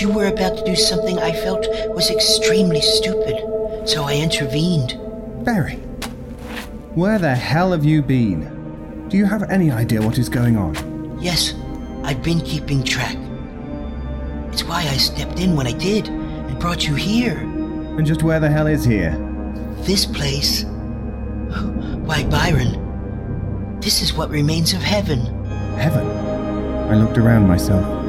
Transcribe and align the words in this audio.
You 0.00 0.10
were 0.10 0.28
about 0.28 0.56
to 0.56 0.64
do 0.64 0.74
something 0.74 1.18
I 1.18 1.32
felt 1.32 1.66
was 1.94 2.10
extremely 2.10 2.80
stupid, 2.80 3.36
so 3.86 4.04
I 4.04 4.14
intervened. 4.14 4.98
Berry, 5.44 5.74
where 6.94 7.18
the 7.18 7.34
hell 7.34 7.72
have 7.72 7.84
you 7.84 8.00
been? 8.00 9.08
Do 9.10 9.18
you 9.18 9.26
have 9.26 9.50
any 9.50 9.70
idea 9.70 10.00
what 10.00 10.16
is 10.16 10.30
going 10.30 10.56
on? 10.56 11.18
Yes, 11.20 11.52
I've 12.02 12.22
been 12.22 12.40
keeping 12.40 12.82
track. 12.82 13.14
It's 14.50 14.64
why 14.64 14.78
I 14.80 14.96
stepped 14.96 15.38
in 15.38 15.54
when 15.54 15.66
I 15.66 15.72
did 15.72 16.08
and 16.08 16.58
brought 16.58 16.86
you 16.86 16.94
here. 16.94 17.36
And 17.36 18.06
just 18.06 18.22
where 18.22 18.40
the 18.40 18.48
hell 18.48 18.68
is 18.68 18.82
here? 18.82 19.12
This 19.80 20.06
place. 20.06 20.64
Why, 22.06 22.24
Byron, 22.24 23.78
this 23.80 24.00
is 24.00 24.14
what 24.14 24.30
remains 24.30 24.72
of 24.72 24.80
heaven. 24.80 25.20
Heaven? 25.76 26.06
I 26.90 26.94
looked 26.94 27.18
around 27.18 27.46
myself. 27.46 27.99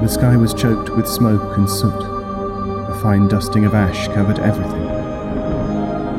The 0.00 0.08
sky 0.08 0.34
was 0.34 0.54
choked 0.54 0.88
with 0.88 1.06
smoke 1.06 1.58
and 1.58 1.68
soot. 1.68 1.92
A 1.92 2.98
fine 3.02 3.28
dusting 3.28 3.66
of 3.66 3.74
ash 3.74 4.08
covered 4.08 4.38
everything. 4.38 4.86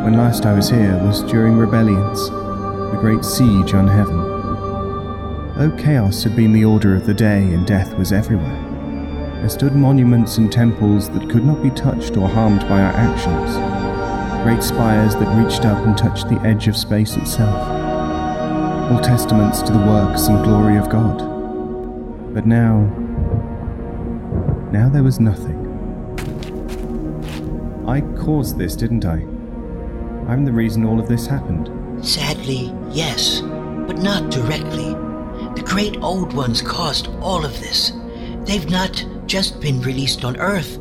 When 0.03 0.13
last 0.13 0.45
I 0.45 0.53
was 0.53 0.69
here 0.69 0.99
was 1.03 1.23
during 1.23 1.57
rebellions, 1.57 2.29
the 2.29 2.97
great 2.99 3.25
siege 3.25 3.73
on 3.73 3.87
heaven. 3.87 4.17
Though 5.57 5.75
chaos 5.77 6.21
had 6.21 6.35
been 6.35 6.53
the 6.53 6.63
order 6.63 6.95
of 6.95 7.07
the 7.07 7.13
day 7.15 7.41
and 7.41 7.65
death 7.65 7.97
was 7.97 8.11
everywhere, 8.11 8.69
there 9.39 9.49
stood 9.49 9.75
monuments 9.75 10.37
and 10.37 10.51
temples 10.51 11.09
that 11.09 11.27
could 11.31 11.43
not 11.43 11.63
be 11.63 11.71
touched 11.71 12.17
or 12.17 12.29
harmed 12.29 12.61
by 12.61 12.81
our 12.81 12.93
actions. 12.93 13.55
Great 14.43 14.61
spires 14.61 15.15
that 15.15 15.43
reached 15.43 15.65
up 15.65 15.83
and 15.87 15.97
touched 15.97 16.29
the 16.29 16.39
edge 16.41 16.67
of 16.67 16.77
space 16.77 17.15
itself. 17.15 17.67
All 18.91 18.99
testaments 18.99 19.63
to 19.63 19.71
the 19.71 19.79
works 19.79 20.27
and 20.27 20.43
glory 20.43 20.77
of 20.77 20.89
God. 20.89 21.17
But 22.31 22.45
now. 22.45 23.00
Now 24.71 24.87
there 24.87 25.03
was 25.03 25.19
nothing. 25.19 25.67
I 27.87 27.99
caused 28.23 28.57
this, 28.57 28.75
didn't 28.75 29.03
I? 29.03 29.17
I'm 30.31 30.45
the 30.45 30.53
reason 30.53 30.85
all 30.85 30.99
of 30.99 31.09
this 31.09 31.27
happened. 31.27 31.69
Sadly, 32.05 32.73
yes, 32.89 33.41
but 33.41 33.97
not 33.97 34.31
directly. 34.31 34.93
The 35.55 35.63
great 35.65 35.97
old 35.97 36.31
ones 36.31 36.61
caused 36.61 37.09
all 37.19 37.43
of 37.43 37.59
this. 37.59 37.91
They've 38.45 38.69
not 38.69 39.05
just 39.25 39.59
been 39.59 39.81
released 39.81 40.23
on 40.23 40.37
Earth, 40.37 40.79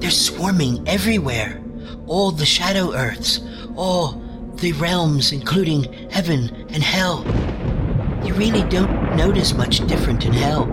they're 0.00 0.10
swarming 0.10 0.86
everywhere. 0.88 1.62
All 2.06 2.32
the 2.32 2.46
Shadow 2.46 2.92
Earths, 2.92 3.40
all 3.76 4.20
the 4.54 4.72
realms, 4.72 5.30
including 5.30 5.84
heaven 6.10 6.66
and 6.70 6.82
hell. 6.82 7.24
You 8.24 8.34
really 8.34 8.62
don't 8.68 9.16
notice 9.16 9.54
much 9.54 9.86
different 9.86 10.24
in 10.26 10.32
hell. 10.32 10.66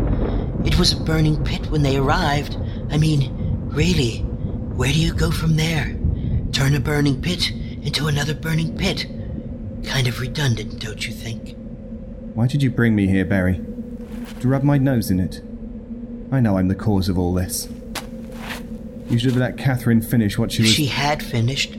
It 0.65 0.77
was 0.79 0.93
a 0.93 0.97
burning 1.03 1.43
pit 1.43 1.67
when 1.67 1.83
they 1.83 1.97
arrived. 1.97 2.57
I 2.89 2.97
mean, 2.97 3.31
really, 3.69 4.19
where 4.19 4.91
do 4.91 4.99
you 4.99 5.13
go 5.13 5.31
from 5.31 5.55
there? 5.55 5.95
Turn 6.51 6.75
a 6.75 6.79
burning 6.79 7.21
pit 7.21 7.51
into 7.51 8.07
another 8.07 8.33
burning 8.33 8.77
pit. 8.77 9.05
Kind 9.85 10.07
of 10.07 10.19
redundant, 10.19 10.79
don't 10.79 11.05
you 11.07 11.13
think? 11.13 11.55
Why 12.33 12.47
did 12.47 12.63
you 12.63 12.71
bring 12.71 12.95
me 12.95 13.07
here, 13.07 13.25
Berry? 13.25 13.61
To 14.41 14.47
rub 14.47 14.63
my 14.63 14.77
nose 14.77 15.11
in 15.11 15.19
it? 15.19 15.41
I 16.31 16.39
know 16.39 16.57
I'm 16.57 16.67
the 16.67 16.75
cause 16.75 17.07
of 17.07 17.17
all 17.17 17.33
this. 17.33 17.69
You 19.09 19.19
should 19.19 19.31
have 19.31 19.39
let 19.39 19.57
Catherine 19.57 20.01
finish 20.01 20.37
what 20.37 20.51
she 20.51 20.63
if 20.63 20.67
was. 20.67 20.73
she 20.75 20.87
had 20.87 21.21
finished, 21.21 21.77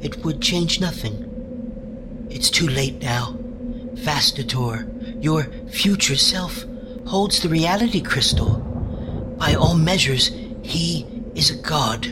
it 0.00 0.24
would 0.24 0.40
change 0.40 0.80
nothing. 0.80 2.28
It's 2.30 2.48
too 2.48 2.68
late 2.68 3.02
now. 3.02 3.36
Vastator, 3.94 5.22
your 5.22 5.44
future 5.68 6.16
self, 6.16 6.64
holds 7.12 7.40
the 7.40 7.48
reality 7.50 8.00
crystal. 8.00 8.54
By 9.38 9.52
all 9.52 9.74
measures, 9.74 10.28
he 10.62 11.04
is 11.34 11.50
a 11.50 11.56
god. 11.56 12.06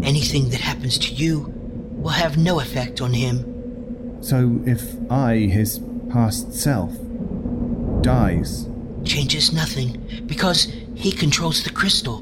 Anything 0.00 0.50
that 0.50 0.60
happens 0.60 0.96
to 0.98 1.12
you 1.12 1.52
will 1.96 2.10
have 2.10 2.38
no 2.38 2.60
effect 2.60 3.00
on 3.00 3.12
him. 3.12 4.22
So 4.22 4.60
if 4.64 4.94
I, 5.10 5.38
his 5.38 5.80
past 6.08 6.54
self, 6.54 6.92
dies, 8.02 8.68
Changes 9.02 9.52
nothing 9.52 10.22
because 10.24 10.72
he 10.94 11.10
controls 11.10 11.64
the 11.64 11.70
crystal. 11.70 12.18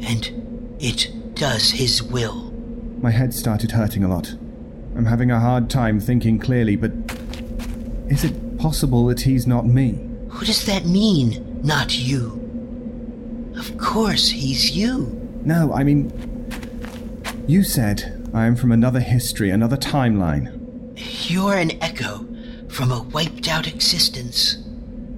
And 0.00 0.74
it 0.80 1.34
does 1.34 1.72
his 1.72 2.02
will. 2.02 2.50
my 3.02 3.10
head 3.10 3.34
started 3.34 3.72
hurting 3.72 4.04
a 4.04 4.08
lot. 4.08 4.34
I'm 4.96 5.04
having 5.04 5.30
a 5.30 5.38
hard 5.38 5.68
time 5.68 6.00
thinking 6.00 6.38
clearly, 6.38 6.76
but 6.76 6.92
is 8.08 8.24
it 8.24 8.56
possible 8.56 9.04
that 9.08 9.20
he's 9.20 9.46
not 9.46 9.66
me? 9.66 10.08
What 10.32 10.46
does 10.46 10.64
that 10.66 10.86
mean, 10.86 11.60
not 11.62 11.96
you? 11.96 12.38
Of 13.56 13.78
course, 13.78 14.30
he's 14.30 14.76
you. 14.76 15.18
No, 15.44 15.72
I 15.72 15.84
mean, 15.84 16.10
you 17.46 17.62
said 17.62 18.28
I 18.34 18.46
am 18.46 18.56
from 18.56 18.72
another 18.72 19.00
history, 19.00 19.50
another 19.50 19.76
timeline. 19.76 20.58
You're 21.28 21.54
an 21.54 21.72
echo 21.82 22.26
from 22.68 22.90
a 22.90 23.02
wiped 23.02 23.48
out 23.48 23.68
existence. 23.68 24.56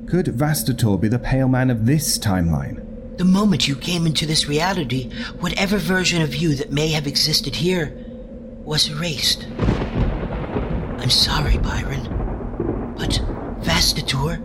Could 0.07 0.27
Vastator 0.27 1.01
be 1.01 1.09
the 1.09 1.19
pale 1.19 1.49
man 1.49 1.71
of 1.71 1.87
this 1.87 2.19
timeline? 2.19 2.85
The 3.17 3.25
moment 3.25 3.69
you 3.69 3.77
came 3.77 4.07
into 4.07 4.27
this 4.27 4.49
reality, 4.49 5.11
whatever 5.39 5.79
version 5.79 6.23
of 6.23 6.35
you 6.35 6.57
that 6.57 6.73
may 6.73 6.89
have 6.89 7.07
existed 7.07 7.55
here 7.55 7.95
was 8.65 8.91
erased. 8.91 9.47
I'm 10.99 11.11
sorry, 11.11 11.59
Byron, 11.59 12.95
but 12.97 13.21
Vastator 13.63 14.41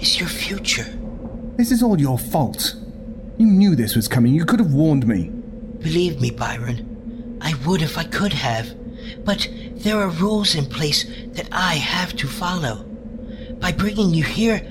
is 0.00 0.18
your 0.18 0.28
future. 0.28 0.86
This 1.56 1.70
is 1.70 1.82
all 1.82 2.00
your 2.00 2.18
fault. 2.18 2.74
You 3.38 3.46
knew 3.46 3.74
this 3.76 3.96
was 3.96 4.08
coming. 4.08 4.34
You 4.34 4.44
could 4.44 4.60
have 4.60 4.72
warned 4.72 5.06
me. 5.06 5.30
Believe 5.80 6.20
me, 6.20 6.30
Byron, 6.30 7.38
I 7.40 7.54
would 7.66 7.82
if 7.82 7.96
I 7.96 8.04
could 8.04 8.32
have, 8.32 8.74
but 9.24 9.48
there 9.76 9.98
are 9.98 10.10
rules 10.10 10.54
in 10.54 10.66
place 10.66 11.04
that 11.32 11.48
I 11.52 11.74
have 11.74 12.14
to 12.16 12.26
follow. 12.26 12.84
By 13.60 13.72
bringing 13.72 14.14
you 14.14 14.24
here, 14.24 14.62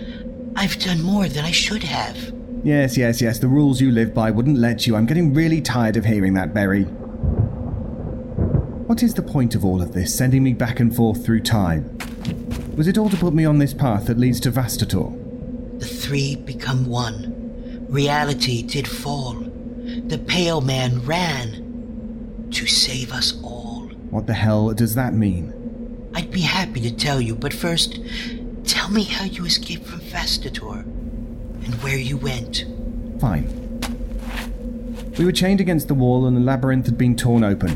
I've 0.56 0.80
done 0.80 1.02
more 1.02 1.28
than 1.28 1.46
I 1.46 1.52
should 1.52 1.84
have. 1.84 2.18
Yes, 2.64 2.98
yes, 2.98 3.22
yes. 3.22 3.40
The 3.40 3.48
rules 3.48 3.80
you 3.80 3.92
live 3.92 4.14
by 4.14 4.32
wouldn't 4.32 4.58
let 4.58 4.86
you. 4.86 4.96
I'm 4.96 5.06
getting 5.06 5.34
really 5.34 5.62
tired 5.62 5.96
of 5.96 6.06
hearing 6.06 6.34
that, 6.34 6.54
Berry. 6.54 6.84
What 8.86 9.04
is 9.04 9.14
the 9.14 9.22
point 9.22 9.56
of 9.56 9.64
all 9.64 9.82
of 9.82 9.94
this, 9.94 10.16
sending 10.16 10.44
me 10.44 10.54
back 10.54 10.80
and 10.80 10.96
forth 10.96 11.24
through 11.24 11.42
time? 11.42 11.98
Was 12.76 12.88
it 12.88 12.98
all 12.98 13.10
to 13.10 13.18
put 13.18 13.34
me 13.34 13.46
on 13.46 13.60
this 13.60 13.74
path 13.74 14.08
that 14.08 14.18
leads 14.18 14.40
to 14.42 14.52
Vastator? 14.52 15.19
The 15.80 15.86
three 15.86 16.36
become 16.36 16.86
one. 16.86 17.86
Reality 17.90 18.62
did 18.62 18.88
fall. 18.88 19.34
The 19.34 20.22
Pale 20.28 20.62
Man 20.62 21.06
ran 21.06 22.48
to 22.52 22.68
save 22.68 23.12
us 23.14 23.42
all. 23.42 23.88
What 24.10 24.28
the 24.28 24.34
hell 24.34 24.74
does 24.74 24.96
that 24.96 25.14
mean? 25.14 26.12
I'd 26.14 26.32
be 26.32 26.42
happy 26.42 26.82
to 26.82 26.92
tell 26.92 27.22
you, 27.22 27.34
but 27.34 27.54
first, 27.54 28.00
tell 28.66 28.90
me 28.90 29.04
how 29.04 29.24
you 29.24 29.46
escaped 29.46 29.86
from 29.86 30.02
Vastator 30.02 30.82
and 30.82 31.76
where 31.76 31.98
you 31.98 32.18
went. 32.18 32.66
Fine. 33.22 33.48
We 35.18 35.26
were 35.26 35.32
chained 35.32 35.62
against 35.62 35.88
the 35.88 35.94
wall 35.94 36.26
and 36.26 36.36
the 36.36 36.42
labyrinth 36.42 36.88
had 36.88 36.98
been 36.98 37.16
torn 37.16 37.44
open. 37.44 37.72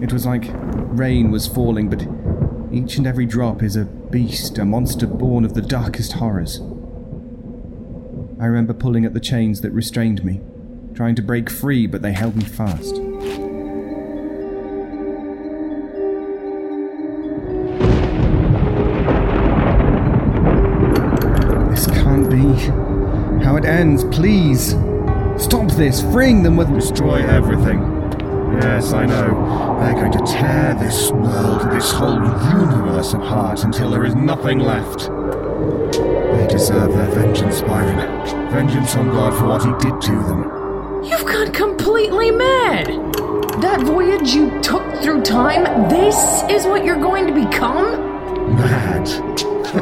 It 0.00 0.12
was 0.12 0.26
like 0.26 0.44
rain 0.52 1.30
was 1.30 1.46
falling, 1.46 1.88
but 1.88 2.02
each 2.72 2.96
and 2.96 3.06
every 3.06 3.26
drop 3.26 3.62
is 3.62 3.74
a 3.74 3.84
beast, 3.84 4.58
a 4.58 4.64
monster 4.64 5.06
born 5.06 5.44
of 5.44 5.54
the 5.54 5.62
darkest 5.62 6.14
horrors. 6.14 6.60
I 8.40 8.46
remember 8.46 8.72
pulling 8.72 9.04
at 9.04 9.12
the 9.12 9.20
chains 9.20 9.60
that 9.60 9.70
restrained 9.70 10.24
me, 10.24 10.40
trying 10.94 11.14
to 11.16 11.20
break 11.20 11.50
free, 11.50 11.86
but 11.86 12.00
they 12.00 12.14
held 12.14 12.36
me 12.36 12.44
fast. 12.44 12.94
This 21.68 21.86
can't 21.86 22.30
be 22.30 23.44
how 23.44 23.56
it 23.56 23.66
ends, 23.66 24.04
please. 24.04 24.70
Stop 25.36 25.70
this, 25.72 26.00
freeing 26.00 26.42
them 26.42 26.56
with. 26.56 26.72
Destroy 26.74 27.16
everything. 27.16 27.82
Yes, 28.62 28.94
I 28.94 29.04
know. 29.04 29.78
They're 29.80 29.92
going 29.92 30.12
to 30.12 30.32
tear 30.32 30.74
this 30.80 31.10
world, 31.10 31.70
this 31.72 31.92
whole 31.92 32.14
universe 32.14 33.12
apart 33.12 33.64
until 33.64 33.90
there 33.90 34.06
is 34.06 34.14
nothing 34.14 34.60
left. 34.60 35.10
They 36.36 36.46
deserve 36.46 36.92
their 36.92 37.10
vengeance, 37.10 37.60
Byron. 37.62 37.98
Vengeance 38.50 38.96
on 38.96 39.08
God 39.10 39.34
for 39.38 39.46
what 39.46 39.64
he 39.64 39.70
did 39.88 40.00
to 40.00 40.12
them. 40.12 41.04
You've 41.04 41.24
gone 41.24 41.52
completely 41.52 42.30
mad! 42.30 42.86
That 43.62 43.82
voyage 43.82 44.32
you 44.32 44.60
took 44.60 44.82
through 45.02 45.22
time, 45.22 45.88
this 45.88 46.42
is 46.50 46.66
what 46.66 46.84
you're 46.84 47.00
going 47.00 47.26
to 47.26 47.32
become? 47.32 48.56
Mad. 48.56 49.08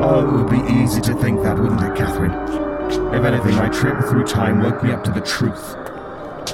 oh, 0.00 0.26
it 0.26 0.32
would 0.32 0.50
be 0.50 0.72
easy 0.82 1.00
to 1.00 1.14
think 1.14 1.42
that, 1.42 1.58
wouldn't 1.58 1.80
it, 1.80 1.96
Catherine? 1.96 2.32
If 3.14 3.24
anything, 3.24 3.54
my 3.56 3.68
trip 3.68 4.04
through 4.04 4.24
time 4.24 4.62
woke 4.62 4.82
me 4.82 4.92
up 4.92 5.02
to 5.04 5.10
the 5.10 5.20
truth. 5.20 5.76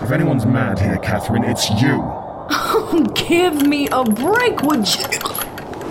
If 0.02 0.10
anyone's 0.10 0.46
mad 0.46 0.78
here, 0.78 0.96
Catherine, 0.98 1.44
it's 1.44 1.68
you. 1.80 2.02
Give 3.14 3.66
me 3.66 3.88
a 3.92 4.04
break, 4.04 4.62
would 4.62 4.88
you? 4.88 5.39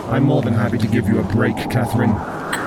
I'm 0.10 0.24
more 0.24 0.42
than 0.42 0.54
happy 0.54 0.78
to 0.80 0.88
give 0.88 1.08
you 1.08 1.20
a 1.20 1.24
break, 1.24 1.56
Catherine. 1.56 2.14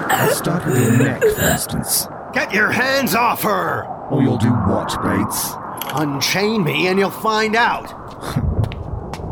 Let's 0.08 0.38
start 0.38 0.64
with 0.64 0.80
your 0.80 0.96
neck, 0.98 1.20
for 1.20 1.42
instance. 1.42 2.06
Get 2.32 2.54
your 2.54 2.70
hands 2.70 3.14
off 3.14 3.42
her! 3.42 3.84
Or 4.10 4.22
you'll 4.22 4.38
do 4.38 4.50
what, 4.50 4.88
Bates? 5.02 5.52
Unchain 5.94 6.62
me 6.62 6.86
and 6.86 6.98
you'll 6.98 7.10
find 7.10 7.56
out. 7.56 7.88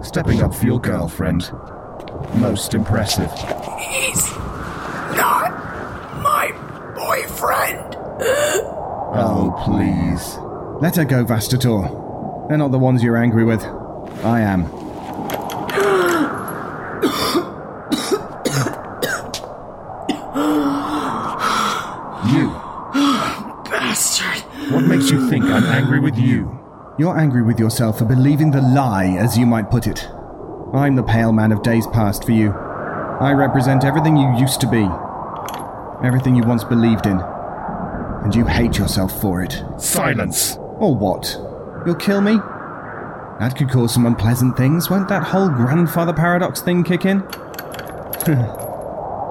Stepping 0.04 0.42
up 0.42 0.54
for 0.54 0.66
your 0.66 0.80
girlfriend. 0.80 1.52
Most 2.34 2.74
impressive. 2.74 3.30
He's 3.78 4.30
not 5.16 5.52
my 6.22 6.50
boyfriend. 6.94 7.96
Oh, 9.12 9.52
please. 9.64 10.38
Let 10.80 10.94
her 10.94 11.04
go, 11.04 11.24
Vastator. 11.24 12.48
They're 12.48 12.56
not 12.58 12.70
the 12.70 12.78
ones 12.78 13.02
you're 13.02 13.16
angry 13.16 13.42
with. 13.44 13.60
I 14.24 14.40
am. 14.40 14.62
You. 22.32 22.50
Bastard. 23.70 24.42
What 24.72 24.84
makes 24.84 25.10
you 25.10 25.28
think 25.28 25.44
I'm 25.44 25.64
angry 25.64 25.98
with 26.00 26.16
you? 26.16 26.58
You're 27.00 27.18
angry 27.18 27.40
with 27.40 27.58
yourself 27.58 27.96
for 27.96 28.04
believing 28.04 28.50
the 28.50 28.60
lie, 28.60 29.16
as 29.18 29.38
you 29.38 29.46
might 29.46 29.70
put 29.70 29.86
it. 29.86 30.06
I'm 30.74 30.96
the 30.96 31.02
pale 31.02 31.32
man 31.32 31.50
of 31.50 31.62
days 31.62 31.86
past 31.86 32.24
for 32.24 32.32
you. 32.32 32.50
I 32.52 33.32
represent 33.32 33.86
everything 33.86 34.18
you 34.18 34.36
used 34.36 34.60
to 34.60 34.66
be, 34.66 34.86
everything 36.06 36.36
you 36.36 36.42
once 36.42 36.62
believed 36.62 37.06
in. 37.06 37.18
And 37.18 38.34
you 38.34 38.44
hate 38.44 38.76
yourself 38.76 39.18
for 39.18 39.42
it. 39.42 39.64
Silence! 39.78 40.58
Or 40.58 40.94
what? 40.94 41.38
You'll 41.86 41.94
kill 41.94 42.20
me? 42.20 42.34
That 43.38 43.54
could 43.56 43.70
cause 43.70 43.94
some 43.94 44.04
unpleasant 44.04 44.58
things. 44.58 44.90
Won't 44.90 45.08
that 45.08 45.22
whole 45.22 45.48
grandfather 45.48 46.12
paradox 46.12 46.60
thing 46.60 46.84
kick 46.84 47.06
in? 47.06 47.20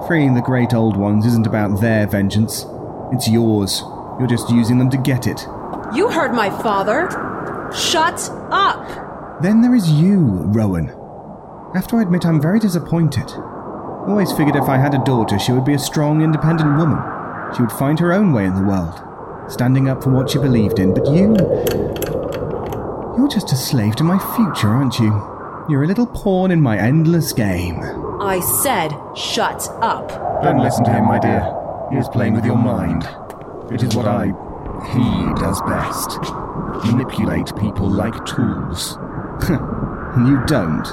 Freeing 0.08 0.34
the 0.34 0.42
great 0.44 0.74
old 0.74 0.96
ones 0.96 1.24
isn't 1.24 1.46
about 1.46 1.80
their 1.80 2.08
vengeance. 2.08 2.66
It's 3.12 3.28
yours. 3.28 3.84
You're 4.18 4.26
just 4.26 4.50
using 4.50 4.78
them 4.78 4.90
to 4.90 4.96
get 4.96 5.28
it. 5.28 5.46
You 5.94 6.10
heard 6.10 6.32
my 6.32 6.50
father. 6.50 7.29
Shut 7.74 8.28
up. 8.50 9.42
Then 9.42 9.62
there 9.62 9.74
is 9.74 9.90
you, 9.90 10.18
Rowan. 10.18 10.90
After 11.74 11.98
I 11.98 12.02
admit 12.02 12.26
I'm 12.26 12.40
very 12.42 12.58
disappointed. 12.58 13.30
Always 14.06 14.32
figured 14.32 14.56
if 14.56 14.68
I 14.68 14.76
had 14.76 14.94
a 14.94 15.04
daughter, 15.04 15.38
she 15.38 15.52
would 15.52 15.64
be 15.64 15.74
a 15.74 15.78
strong, 15.78 16.22
independent 16.22 16.76
woman. 16.76 16.98
She 17.54 17.62
would 17.62 17.72
find 17.72 17.98
her 18.00 18.12
own 18.12 18.32
way 18.32 18.44
in 18.44 18.54
the 18.54 18.62
world, 18.62 19.00
standing 19.50 19.88
up 19.88 20.02
for 20.02 20.10
what 20.10 20.30
she 20.30 20.38
believed 20.38 20.78
in. 20.78 20.92
But 20.94 21.06
you. 21.06 21.36
You're 23.16 23.28
just 23.28 23.52
a 23.52 23.56
slave 23.56 23.96
to 23.96 24.04
my 24.04 24.18
future, 24.36 24.68
aren't 24.68 24.98
you? 24.98 25.10
You're 25.68 25.84
a 25.84 25.86
little 25.86 26.06
pawn 26.06 26.50
in 26.50 26.60
my 26.60 26.78
endless 26.78 27.32
game. 27.32 27.80
I 28.20 28.40
said, 28.62 28.92
shut 29.16 29.68
up. 29.80 30.08
Don't 30.42 30.58
listen 30.58 30.84
to 30.84 30.90
him, 30.92 31.04
my 31.04 31.18
dear. 31.18 31.42
He 31.92 31.98
is 31.98 32.08
playing 32.08 32.34
with 32.34 32.44
your 32.44 32.56
mind. 32.56 33.04
It 33.70 33.82
is 33.82 33.94
what 33.94 34.06
I. 34.06 34.26
he 34.92 35.40
does 35.40 35.60
best. 35.62 36.18
Manipulate 36.84 37.54
people 37.56 37.88
like 37.88 38.24
tools. 38.26 38.96
And 39.48 40.28
you 40.28 40.42
don't. 40.46 40.84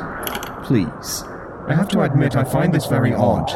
Please. 0.64 1.24
I 1.68 1.74
have 1.76 1.88
to 1.90 2.02
admit, 2.02 2.36
I 2.36 2.44
find 2.44 2.74
this 2.74 2.86
very 2.86 3.14
odd. 3.14 3.50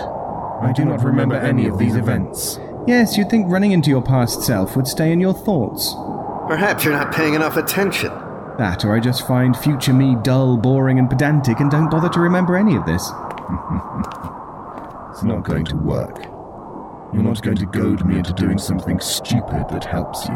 I 0.63 0.74
do 0.74 0.86
not 0.86 1.03
remember 1.03 1.36
any 1.36 1.68
of 1.68 1.77
these 1.77 1.95
events. 1.95 2.59
Yes, 2.88 3.18
you'd 3.18 3.30
think 3.30 3.50
running 3.50 3.71
into 3.71 3.89
your 3.89 4.01
past 4.01 4.44
self 4.44 4.75
would 4.75 4.88
stay 4.88 5.12
in 5.12 5.19
your 5.19 5.33
thoughts. 5.33 5.94
Perhaps 6.48 6.83
you're 6.83 6.94
not 6.94 7.13
paying 7.13 7.33
enough 7.36 7.57
attention. 7.57 8.09
That, 8.57 8.83
or 8.83 8.95
I 8.95 9.00
just 9.00 9.25
find 9.27 9.56
future 9.56 9.94
me 9.94 10.18
dull, 10.24 10.57
boring, 10.57 11.00
and 11.00 11.09
pedantic 11.09 11.59
and 11.59 11.71
don't 11.71 11.89
bother 11.89 12.09
to 12.09 12.19
remember 12.19 12.57
any 12.57 12.75
of 12.75 12.86
this. 12.86 13.09
It's 15.12 15.24
not 15.24 15.44
going 15.44 15.65
to 15.65 15.75
work. 15.75 16.24
You're 17.13 17.21
not 17.21 17.42
going 17.42 17.57
to 17.57 17.65
goad 17.65 18.06
me 18.06 18.18
into 18.18 18.31
doing 18.31 18.57
something 18.57 19.00
stupid 19.01 19.68
that 19.69 19.83
helps 19.83 20.25
you. 20.30 20.36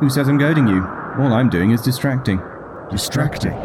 Who 0.00 0.10
says 0.10 0.28
I'm 0.28 0.36
goading 0.36 0.66
you? 0.66 0.82
All 1.18 1.32
I'm 1.32 1.48
doing 1.48 1.70
is 1.70 1.80
distracting. 1.80 2.42
Distracting. 2.90 3.58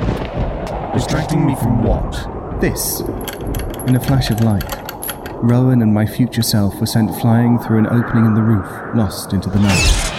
Distracting 0.94 1.46
me 1.46 1.54
from 1.56 1.84
what? 1.84 2.62
This. 2.62 3.02
In 3.88 3.96
a 3.98 4.00
flash 4.00 4.30
of 4.32 4.40
light, 4.40 4.64
Rowan 5.44 5.82
and 5.82 5.94
my 5.94 6.06
future 6.06 6.44
self 6.44 6.80
were 6.80 6.86
sent 6.86 7.14
flying 7.20 7.60
through 7.60 7.80
an 7.80 7.88
opening 7.88 8.26
in 8.26 8.36
the 8.36 8.42
roof, 8.42 8.96
lost 8.96 9.34
into 9.34 9.50
the 9.50 9.60
night. 9.60 10.12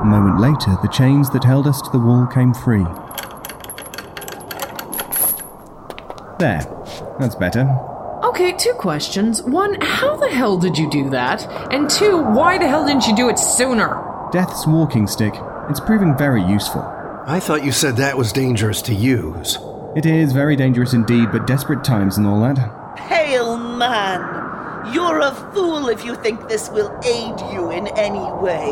A 0.00 0.06
moment 0.06 0.40
later, 0.40 0.78
the 0.80 0.88
chains 0.88 1.28
that 1.30 1.44
held 1.44 1.66
us 1.66 1.82
to 1.82 1.90
the 1.90 1.98
wall 1.98 2.26
came 2.26 2.54
free. 2.54 2.86
There. 6.38 6.62
That's 7.20 7.34
better. 7.34 7.68
Okay, 8.24 8.52
two 8.52 8.72
questions. 8.72 9.42
One, 9.42 9.78
how 9.82 10.16
the 10.16 10.30
hell 10.30 10.56
did 10.56 10.78
you 10.78 10.88
do 10.88 11.10
that? 11.10 11.46
And 11.70 11.90
two, 11.90 12.22
why 12.22 12.56
the 12.56 12.66
hell 12.66 12.86
didn't 12.86 13.06
you 13.06 13.14
do 13.14 13.28
it 13.28 13.38
sooner? 13.38 14.03
Death's 14.34 14.66
walking 14.66 15.06
stick. 15.06 15.32
It's 15.70 15.78
proving 15.78 16.18
very 16.18 16.42
useful. 16.42 16.82
I 17.24 17.38
thought 17.38 17.64
you 17.64 17.70
said 17.70 17.94
that 17.98 18.18
was 18.18 18.32
dangerous 18.32 18.82
to 18.82 18.92
use. 18.92 19.58
It 19.94 20.06
is 20.06 20.32
very 20.32 20.56
dangerous 20.56 20.92
indeed, 20.92 21.30
but 21.30 21.46
desperate 21.46 21.84
times 21.84 22.18
and 22.18 22.26
all 22.26 22.40
that. 22.40 22.96
Pale 22.96 23.58
man, 23.58 24.92
you're 24.92 25.20
a 25.20 25.30
fool 25.54 25.88
if 25.88 26.04
you 26.04 26.16
think 26.16 26.48
this 26.48 26.68
will 26.68 26.90
aid 27.04 27.38
you 27.54 27.70
in 27.70 27.86
any 27.96 28.32
way. 28.42 28.70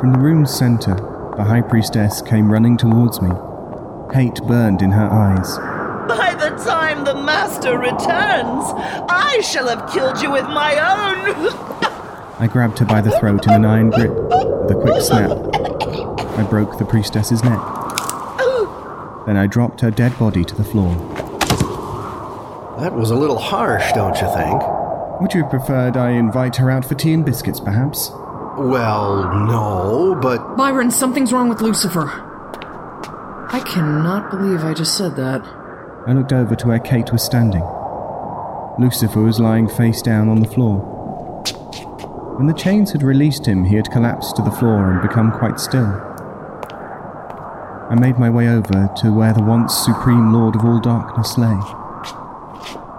From 0.00 0.14
the 0.14 0.18
room's 0.18 0.50
center, 0.50 0.94
the 1.36 1.44
High 1.44 1.60
Priestess 1.60 2.22
came 2.22 2.50
running 2.50 2.78
towards 2.78 3.20
me. 3.20 3.28
Hate 4.14 4.40
burned 4.46 4.80
in 4.80 4.92
her 4.92 5.10
eyes. 5.10 5.58
By 6.08 6.34
the 6.40 6.56
time 6.64 7.04
the 7.04 7.22
master 7.22 7.76
returns, 7.76 8.64
I 9.10 9.42
shall 9.42 9.68
have 9.68 9.92
killed 9.92 10.22
you 10.22 10.32
with 10.32 10.46
my 10.46 10.72
own. 10.78 11.90
I 12.38 12.48
grabbed 12.48 12.78
her 12.80 12.84
by 12.84 13.00
the 13.00 13.16
throat 13.18 13.46
in 13.46 13.52
an 13.52 13.64
iron 13.64 13.90
grip. 13.90 14.10
With 14.12 14.70
a 14.70 14.80
quick 14.80 15.00
snap, 15.00 15.30
I 16.38 16.42
broke 16.48 16.78
the 16.78 16.84
priestess's 16.84 17.44
neck. 17.44 17.60
Then 19.26 19.36
I 19.36 19.46
dropped 19.46 19.80
her 19.80 19.90
dead 19.90 20.18
body 20.18 20.44
to 20.44 20.54
the 20.54 20.64
floor. 20.64 20.94
That 22.80 22.92
was 22.94 23.10
a 23.10 23.14
little 23.14 23.38
harsh, 23.38 23.92
don't 23.92 24.20
you 24.20 24.26
think? 24.34 24.62
Would 25.20 25.32
you 25.32 25.42
have 25.42 25.50
preferred 25.50 25.96
I 25.96 26.10
invite 26.10 26.56
her 26.56 26.70
out 26.70 26.84
for 26.84 26.94
tea 26.96 27.12
and 27.12 27.24
biscuits, 27.24 27.60
perhaps? 27.60 28.10
Well, 28.58 29.32
no, 29.46 30.18
but 30.20 30.56
Byron, 30.56 30.90
something's 30.90 31.32
wrong 31.32 31.48
with 31.48 31.60
Lucifer. 31.60 32.10
I 33.50 33.62
cannot 33.64 34.30
believe 34.30 34.64
I 34.64 34.74
just 34.74 34.96
said 34.96 35.16
that. 35.16 35.42
I 36.06 36.12
looked 36.12 36.32
over 36.32 36.54
to 36.56 36.66
where 36.66 36.80
Kate 36.80 37.12
was 37.12 37.22
standing. 37.22 37.62
Lucifer 38.78 39.22
was 39.22 39.38
lying 39.38 39.68
face 39.68 40.02
down 40.02 40.28
on 40.28 40.40
the 40.40 40.48
floor. 40.48 40.90
When 42.36 42.48
the 42.48 42.52
chains 42.52 42.90
had 42.90 43.04
released 43.04 43.46
him, 43.46 43.64
he 43.64 43.76
had 43.76 43.92
collapsed 43.92 44.34
to 44.34 44.42
the 44.42 44.50
floor 44.50 44.90
and 44.90 45.00
become 45.00 45.30
quite 45.30 45.60
still. 45.60 45.86
I 47.88 47.96
made 47.96 48.18
my 48.18 48.28
way 48.28 48.48
over 48.48 48.90
to 49.02 49.12
where 49.12 49.32
the 49.32 49.42
once 49.42 49.72
supreme 49.72 50.32
Lord 50.32 50.56
of 50.56 50.64
all 50.64 50.80
darkness 50.80 51.38
lay. 51.38 51.56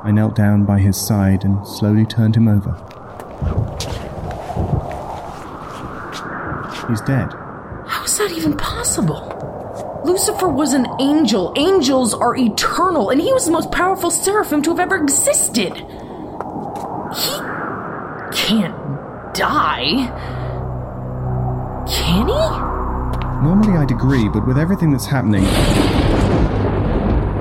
I 0.03 0.11
knelt 0.13 0.35
down 0.35 0.63
by 0.63 0.79
his 0.79 0.95
side 0.95 1.43
and 1.43 1.67
slowly 1.67 2.05
turned 2.05 2.37
him 2.37 2.47
over. 2.47 2.71
He's 6.87 7.01
dead. 7.01 7.33
How 7.87 8.05
is 8.05 8.17
that 8.17 8.31
even 8.31 8.55
possible? 8.55 10.01
Lucifer 10.05 10.47
was 10.47 10.71
an 10.71 10.87
angel. 11.01 11.51
Angels 11.57 12.13
are 12.13 12.37
eternal, 12.37 13.09
and 13.09 13.19
he 13.19 13.33
was 13.33 13.45
the 13.45 13.51
most 13.51 13.69
powerful 13.73 14.11
seraphim 14.11 14.61
to 14.61 14.69
have 14.69 14.79
ever 14.79 14.95
existed. 14.95 15.75
He 17.13 17.41
can't 18.31 18.85
die. 19.35 20.09
Can 21.87 22.27
he? 22.27 22.33
Normally 23.43 23.77
I'd 23.77 23.91
agree, 23.91 24.29
but 24.29 24.47
with 24.47 24.57
everything 24.57 24.91
that's 24.91 25.05
happening, 25.05 25.43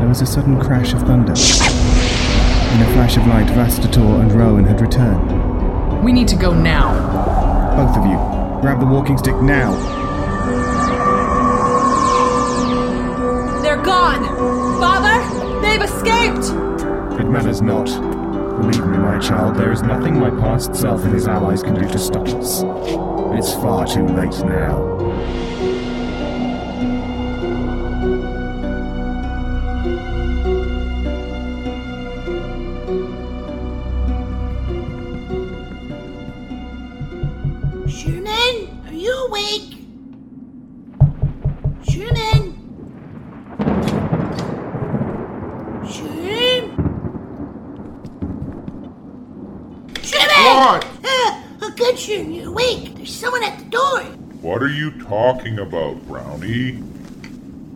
there 0.00 0.08
was 0.08 0.20
a 0.20 0.26
sudden 0.26 0.60
crash 0.60 0.92
of 0.92 1.02
thunder. 1.02 1.32
In 1.32 2.82
a 2.82 2.92
flash 2.92 3.16
of 3.16 3.26
light, 3.26 3.46
Vastator 3.46 4.20
and 4.20 4.32
Rowan 4.32 4.64
had 4.64 4.80
returned. 4.80 6.02
We 6.04 6.12
need 6.12 6.28
to 6.28 6.36
go 6.36 6.52
now. 6.52 6.92
Both 7.76 7.96
of 7.96 8.04
you, 8.06 8.18
grab 8.60 8.80
the 8.80 8.86
walking 8.86 9.16
stick 9.16 9.36
now. 9.36 9.72
They're 13.62 13.82
gone. 13.82 14.24
Father, 14.80 15.60
they've 15.62 15.82
escaped. 15.82 16.50
It 17.20 17.30
matters 17.30 17.62
not. 17.62 18.13
Believe 18.60 18.86
me, 18.86 18.98
my 18.98 19.18
child, 19.18 19.56
there 19.56 19.72
is 19.72 19.82
nothing 19.82 20.18
my 20.18 20.30
past 20.30 20.74
self 20.74 21.02
and 21.04 21.12
his 21.12 21.26
allies 21.26 21.62
can 21.62 21.74
do 21.74 21.88
to 21.88 21.98
stop 21.98 22.26
us. 22.28 22.62
It's 23.36 23.52
far 23.54 23.86
too 23.86 24.06
late 24.06 24.38
now. 24.44 25.03
Talking 55.44 55.58
about, 55.58 56.06
Brownie? 56.06 56.82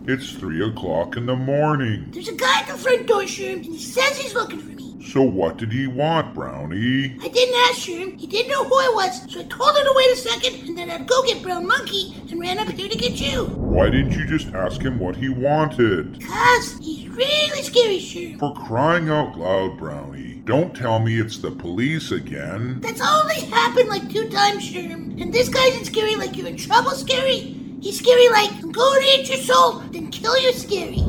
It's 0.07 0.31
three 0.31 0.67
o'clock 0.67 1.17
in 1.17 1.27
the 1.27 1.35
morning. 1.35 2.07
There's 2.09 2.27
a 2.27 2.33
guy 2.33 2.61
at 2.61 2.67
the 2.67 2.73
front 2.73 3.05
door, 3.05 3.21
Sherm, 3.21 3.57
and 3.57 3.65
he 3.65 3.77
says 3.77 4.17
he's 4.17 4.33
looking 4.33 4.59
for 4.59 4.69
me. 4.69 5.05
So 5.05 5.21
what 5.21 5.57
did 5.57 5.71
he 5.71 5.85
want, 5.85 6.33
Brownie? 6.33 7.15
I 7.21 7.27
didn't 7.27 7.55
ask 7.69 7.81
Sherm. 7.81 8.19
He 8.19 8.25
didn't 8.25 8.51
know 8.51 8.63
who 8.63 8.73
I 8.73 8.91
was, 8.95 9.31
so 9.31 9.41
I 9.41 9.43
told 9.43 9.77
him 9.77 9.85
to 9.85 9.93
wait 9.95 10.11
a 10.11 10.15
second, 10.15 10.67
and 10.67 10.77
then 10.77 10.89
I'd 10.89 11.07
go 11.07 11.21
get 11.23 11.43
Brown 11.43 11.67
Monkey 11.67 12.15
and 12.31 12.39
ran 12.39 12.57
up 12.57 12.69
here 12.69 12.89
to 12.89 12.97
get 12.97 13.21
you. 13.21 13.45
Why 13.45 13.91
didn't 13.91 14.13
you 14.13 14.25
just 14.25 14.47
ask 14.55 14.81
him 14.81 14.97
what 14.97 15.15
he 15.15 15.29
wanted? 15.29 16.19
Cuz 16.25 16.79
he's 16.79 17.07
really 17.07 17.61
scary, 17.61 17.99
Sherm. 17.99 18.39
For 18.39 18.53
crying 18.55 19.09
out 19.09 19.37
loud, 19.37 19.77
Brownie. 19.77 20.41
Don't 20.45 20.75
tell 20.75 20.97
me 20.97 21.19
it's 21.19 21.37
the 21.37 21.51
police 21.51 22.11
again. 22.11 22.79
That's 22.81 23.01
only 23.01 23.41
happened 23.51 23.89
like 23.89 24.09
two 24.11 24.27
times, 24.29 24.67
Sherm. 24.67 25.21
And 25.21 25.31
this 25.31 25.49
guy 25.49 25.65
isn't 25.67 25.85
scary 25.85 26.15
like 26.15 26.35
you're 26.35 26.47
in 26.47 26.57
trouble 26.57 26.91
scary. 26.91 27.58
He's 27.81 27.99
scary 27.99 28.27
like 28.29 28.51
I'm 28.51 28.71
going 28.71 29.01
to 29.01 29.07
eat 29.07 29.29
your 29.29 29.37
soul, 29.37 29.79
then 29.91 30.11
kill 30.11 30.37
you 30.41 30.51
scary. 30.53 31.03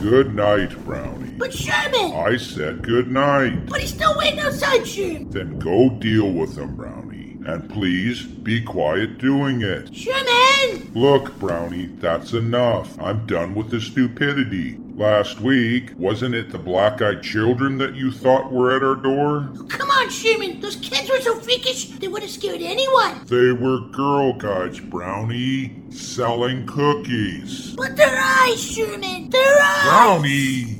Good 0.00 0.34
night, 0.34 0.76
Brownie. 0.84 1.30
But 1.38 1.54
Sherman! 1.54 2.12
I 2.12 2.36
said 2.36 2.82
good 2.82 3.10
night. 3.10 3.66
But 3.66 3.80
he's 3.80 3.94
still 3.94 4.16
waiting 4.18 4.40
outside, 4.40 4.82
Sherm. 4.82 5.30
Then 5.30 5.58
go 5.58 5.90
deal 5.90 6.30
with 6.32 6.58
him, 6.58 6.76
Brownie. 6.76 7.11
And 7.46 7.68
please 7.68 8.22
be 8.22 8.62
quiet 8.62 9.18
doing 9.18 9.62
it. 9.62 9.94
Sherman! 9.94 10.92
Look, 10.94 11.38
Brownie, 11.38 11.86
that's 11.86 12.32
enough. 12.32 13.00
I'm 13.00 13.26
done 13.26 13.54
with 13.54 13.70
the 13.70 13.80
stupidity. 13.80 14.78
Last 14.94 15.40
week, 15.40 15.90
wasn't 15.96 16.34
it 16.34 16.50
the 16.52 16.58
black 16.58 17.00
eyed 17.00 17.22
children 17.22 17.78
that 17.78 17.94
you 17.94 18.12
thought 18.12 18.52
were 18.52 18.76
at 18.76 18.82
our 18.82 18.94
door? 18.94 19.48
Oh, 19.56 19.64
come 19.68 19.90
on, 19.90 20.10
Sherman. 20.10 20.60
Those 20.60 20.76
kids 20.76 21.10
were 21.10 21.20
so 21.20 21.40
freakish, 21.40 21.86
they 21.98 22.08
would 22.08 22.22
have 22.22 22.30
scared 22.30 22.60
anyone. 22.60 23.24
They 23.26 23.52
were 23.52 23.80
girl 23.90 24.34
guides, 24.34 24.80
Brownie, 24.80 25.82
selling 25.90 26.66
cookies. 26.66 27.74
But 27.74 27.96
their 27.96 28.16
eyes, 28.16 28.62
Sherman. 28.62 29.30
Their 29.30 29.58
eyes! 29.62 29.84
Brownie! 29.84 30.76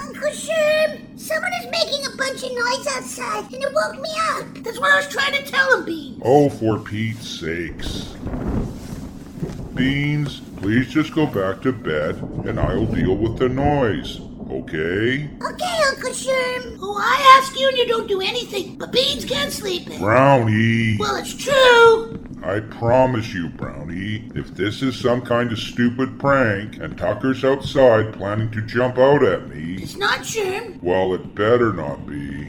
Uncle 0.00 0.30
Sherm, 0.30 1.05
someone 1.26 1.52
is 1.60 1.70
making 1.70 2.06
a 2.06 2.16
bunch 2.16 2.42
of 2.44 2.52
noise 2.52 2.86
outside, 2.86 3.52
and 3.52 3.62
it 3.62 3.72
woke 3.72 4.00
me 4.00 4.10
up. 4.30 4.62
That's 4.62 4.78
what 4.78 4.92
I 4.92 4.96
was 4.96 5.08
trying 5.08 5.32
to 5.32 5.42
tell 5.50 5.76
him, 5.76 5.84
Bean. 5.84 6.22
Oh, 6.24 6.48
for 6.48 6.78
Pete's 6.78 7.28
sakes. 7.28 8.14
Beans, 9.74 10.40
please 10.58 10.88
just 10.88 11.12
go 11.12 11.26
back 11.26 11.60
to 11.62 11.72
bed 11.72 12.16
and 12.46 12.58
I'll 12.58 12.86
deal 12.86 13.14
with 13.14 13.38
the 13.38 13.48
noise, 13.48 14.20
okay? 14.50 15.28
Okay, 15.42 15.80
Uncle 15.88 16.12
Sherm. 16.12 16.78
Oh, 16.80 16.96
I 16.98 17.36
ask 17.38 17.58
you 17.58 17.68
and 17.68 17.76
you 17.76 17.86
don't 17.86 18.06
do 18.06 18.22
anything, 18.22 18.76
but 18.78 18.90
Beans 18.92 19.24
can't 19.24 19.52
sleep. 19.52 19.86
Brownie! 19.98 20.96
Well, 20.98 21.16
it's 21.16 21.34
true. 21.34 22.25
I 22.46 22.60
promise 22.60 23.34
you, 23.34 23.48
Brownie, 23.48 24.30
if 24.36 24.54
this 24.54 24.80
is 24.80 24.96
some 24.96 25.20
kind 25.22 25.50
of 25.50 25.58
stupid 25.58 26.16
prank 26.20 26.76
and 26.76 26.96
Tucker's 26.96 27.44
outside 27.44 28.12
planning 28.12 28.52
to 28.52 28.62
jump 28.62 28.98
out 28.98 29.24
at 29.24 29.48
me, 29.48 29.78
It's 29.82 29.96
not 29.96 30.20
Sherm. 30.20 30.80
well, 30.80 31.12
it 31.12 31.34
better 31.34 31.72
not 31.72 32.06
be. 32.06 32.44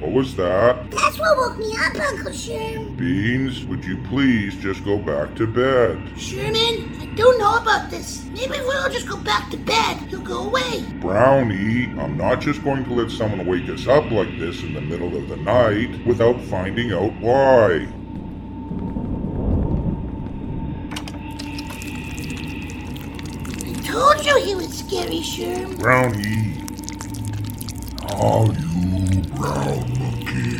What 0.00 0.12
was 0.12 0.36
that? 0.36 0.90
That's 0.90 1.18
what 1.18 1.34
woke 1.38 1.56
me 1.56 1.74
up, 1.78 1.94
Uncle 1.98 2.30
Sherm. 2.32 2.94
Beans, 2.98 3.64
would 3.64 3.82
you 3.86 3.96
please 4.10 4.54
just 4.56 4.84
go 4.84 4.98
back 4.98 5.34
to 5.36 5.46
bed? 5.46 5.96
Sherman, 6.18 7.00
I 7.00 7.06
don't 7.16 7.38
know 7.38 7.56
about 7.56 7.88
this. 7.90 8.26
Maybe 8.34 8.52
if 8.56 8.68
we 8.68 8.74
all 8.74 8.90
just 8.90 9.08
go 9.08 9.16
back 9.16 9.50
to 9.52 9.56
bed, 9.56 9.96
he'll 10.10 10.20
go 10.20 10.40
away. 10.48 10.84
Brownie, 11.00 11.86
I'm 11.98 12.18
not 12.18 12.42
just 12.42 12.62
going 12.62 12.84
to 12.84 12.92
let 12.92 13.10
someone 13.10 13.46
wake 13.46 13.66
us 13.70 13.86
up 13.86 14.10
like 14.10 14.38
this 14.38 14.62
in 14.62 14.74
the 14.74 14.82
middle 14.82 15.16
of 15.16 15.30
the 15.30 15.36
night 15.38 16.04
without 16.04 16.38
finding 16.42 16.92
out 16.92 17.14
why. 17.20 17.88
I 23.66 23.72
told 23.86 24.24
you 24.26 24.36
he 25.10 25.18
was 25.18 25.32
scary, 25.32 25.74
Brownie. 25.76 26.60
Are 28.02 28.46
you 28.46 29.22
Brown 29.34 29.98
Monkey? 29.98 30.58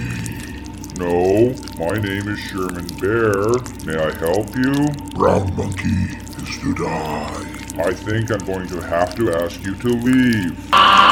No, 0.98 1.54
my 1.78 1.98
name 1.98 2.28
is 2.28 2.38
Sherman 2.38 2.86
Bear. 3.00 3.48
May 3.84 3.96
I 3.96 4.12
help 4.18 4.54
you? 4.56 4.88
Brown 5.14 5.54
Monkey 5.56 6.16
is 6.42 6.58
to 6.60 6.74
die. 6.74 7.44
I 7.78 7.92
think 7.92 8.30
I'm 8.30 8.44
going 8.44 8.68
to 8.68 8.80
have 8.80 9.14
to 9.16 9.32
ask 9.34 9.62
you 9.64 9.74
to 9.76 9.88
leave. 9.88 10.70
Where 10.70 11.03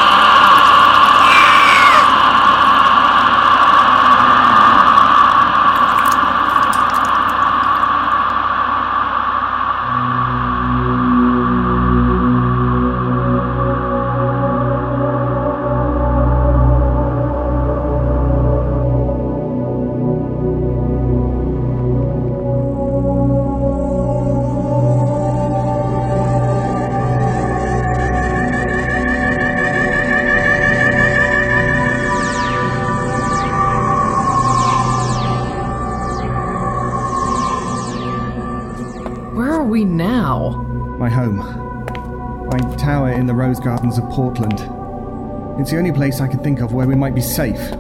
the 43.97 44.03
rose 44.03 44.15
gardens 44.17 44.57
of 44.57 44.59
Portland. 44.59 45.61
It's 45.61 45.71
the 45.71 45.79
only 45.79 45.93
place 45.93 46.21
I 46.21 46.29
can 46.29 46.39
think 46.41 46.61
of 46.61 46.73
where 46.73 46.87
we 46.87 46.95
might 46.95 47.15
be 47.15 47.21
safe. 47.21 47.71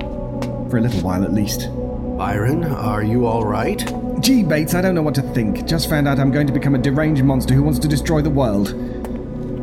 For 0.70 0.78
a 0.78 0.80
little 0.80 1.00
while 1.00 1.24
at 1.24 1.32
least. 1.32 1.68
Byron, 2.16 2.64
are 2.64 3.02
you 3.02 3.26
all 3.26 3.44
right? 3.44 3.92
Gee, 4.20 4.42
Bates, 4.42 4.74
I 4.74 4.80
don't 4.80 4.94
know 4.94 5.02
what 5.02 5.14
to 5.16 5.22
think. 5.22 5.66
Just 5.66 5.88
found 5.88 6.06
out 6.06 6.18
I'm 6.18 6.30
going 6.30 6.46
to 6.46 6.52
become 6.52 6.74
a 6.74 6.78
deranged 6.78 7.24
monster 7.24 7.54
who 7.54 7.62
wants 7.62 7.78
to 7.80 7.88
destroy 7.88 8.22
the 8.22 8.30
world. 8.30 8.68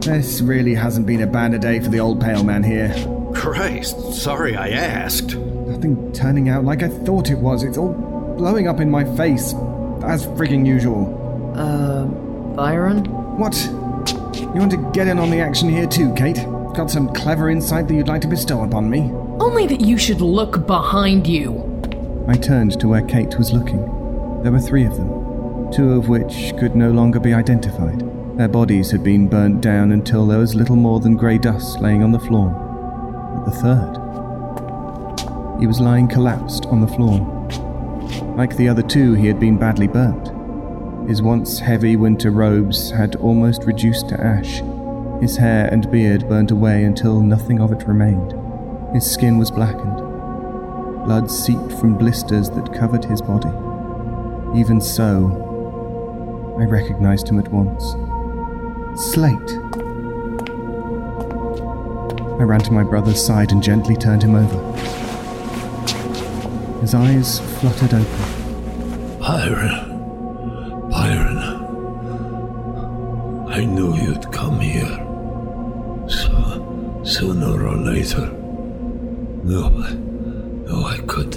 This 0.01 0.41
really 0.41 0.73
hasn't 0.75 1.07
been 1.07 1.21
a 1.21 1.27
banner 1.27 1.57
day 1.57 1.79
for 1.79 1.89
the 1.89 1.99
old 1.99 2.21
pale 2.21 2.43
man 2.43 2.63
here. 2.63 2.93
Christ, 3.33 4.13
sorry 4.13 4.55
I 4.55 4.69
asked. 4.69 5.35
Nothing 5.35 6.11
turning 6.13 6.49
out 6.49 6.65
like 6.65 6.83
I 6.83 6.89
thought 6.89 7.29
it 7.29 7.37
was. 7.37 7.63
It's 7.63 7.77
all 7.77 7.93
blowing 8.37 8.67
up 8.67 8.79
in 8.79 8.89
my 8.89 9.03
face. 9.15 9.53
As 10.03 10.25
frigging 10.25 10.65
usual. 10.65 11.53
Uh, 11.55 12.05
Byron? 12.55 13.05
What? 13.37 13.55
You 14.53 14.59
want 14.59 14.71
to 14.71 14.91
get 14.93 15.07
in 15.07 15.19
on 15.19 15.29
the 15.29 15.39
action 15.39 15.69
here 15.69 15.85
too, 15.85 16.11
Kate? 16.15 16.43
Got 16.73 16.89
some 16.89 17.13
clever 17.13 17.51
insight 17.51 17.87
that 17.87 17.93
you'd 17.93 18.07
like 18.07 18.21
to 18.21 18.27
bestow 18.27 18.63
upon 18.63 18.89
me? 18.89 19.11
Only 19.39 19.67
that 19.67 19.81
you 19.81 19.95
should 19.95 20.21
look 20.21 20.65
behind 20.65 21.27
you. 21.27 21.65
I 22.27 22.35
turned 22.35 22.79
to 22.79 22.87
where 22.87 23.03
Kate 23.03 23.37
was 23.37 23.53
looking. 23.53 23.81
There 24.41 24.51
were 24.51 24.59
three 24.59 24.85
of 24.85 24.97
them, 24.97 25.71
two 25.71 25.91
of 25.93 26.09
which 26.09 26.53
could 26.57 26.75
no 26.75 26.89
longer 26.89 27.19
be 27.19 27.31
identified. 27.31 28.03
Their 28.37 28.47
bodies 28.47 28.89
had 28.89 29.03
been 29.03 29.27
burnt 29.27 29.61
down 29.61 29.91
until 29.91 30.25
there 30.25 30.39
was 30.39 30.55
little 30.55 30.75
more 30.75 30.99
than 30.99 31.15
grey 31.15 31.37
dust 31.37 31.79
laying 31.79 32.01
on 32.01 32.11
the 32.11 32.19
floor. 32.19 32.49
But 33.35 33.51
the 33.51 33.57
third. 33.61 33.97
He 35.59 35.67
was 35.67 35.79
lying 35.79 36.07
collapsed 36.07 36.65
on 36.67 36.81
the 36.81 36.87
floor. 36.87 37.19
Like 38.35 38.57
the 38.57 38.67
other 38.67 38.81
two, 38.81 39.13
he 39.13 39.27
had 39.27 39.39
been 39.39 39.59
badly 39.59 39.87
burnt. 39.87 40.38
His 41.09 41.23
once 41.23 41.57
heavy 41.57 41.95
winter 41.95 42.29
robes 42.29 42.91
had 42.91 43.15
almost 43.15 43.63
reduced 43.63 44.09
to 44.09 44.23
ash. 44.23 44.61
His 45.19 45.37
hair 45.37 45.67
and 45.71 45.89
beard 45.89 46.29
burnt 46.29 46.51
away 46.51 46.83
until 46.83 47.19
nothing 47.19 47.59
of 47.59 47.71
it 47.71 47.87
remained. 47.87 48.35
His 48.93 49.09
skin 49.09 49.39
was 49.39 49.49
blackened. 49.49 49.97
Blood 51.05 51.31
seeped 51.31 51.71
from 51.79 51.97
blisters 51.97 52.51
that 52.51 52.75
covered 52.75 53.03
his 53.05 53.23
body. 53.23 53.49
Even 54.55 54.79
so, 54.79 56.55
I 56.59 56.65
recognized 56.65 57.27
him 57.27 57.39
at 57.39 57.51
once. 57.51 57.83
Slate. 59.11 59.33
I 62.39 62.43
ran 62.43 62.59
to 62.61 62.71
my 62.71 62.83
brother's 62.83 63.25
side 63.25 63.51
and 63.51 63.63
gently 63.63 63.95
turned 63.95 64.21
him 64.21 64.35
over. 64.35 64.59
His 66.81 66.93
eyes 66.93 67.39
fluttered 67.59 67.95
open. 67.95 69.17
Byron. 69.19 69.88
I 73.59 73.65
knew 73.65 73.93
you'd 73.93 74.31
come 74.31 74.61
here. 74.61 74.95
So, 76.07 77.01
sooner 77.03 77.67
or 77.67 77.75
later. 77.75 78.27
No, 79.43 79.65
I- 79.65 79.97
no, 80.69 80.85
I 80.85 80.97
could, 81.05 81.33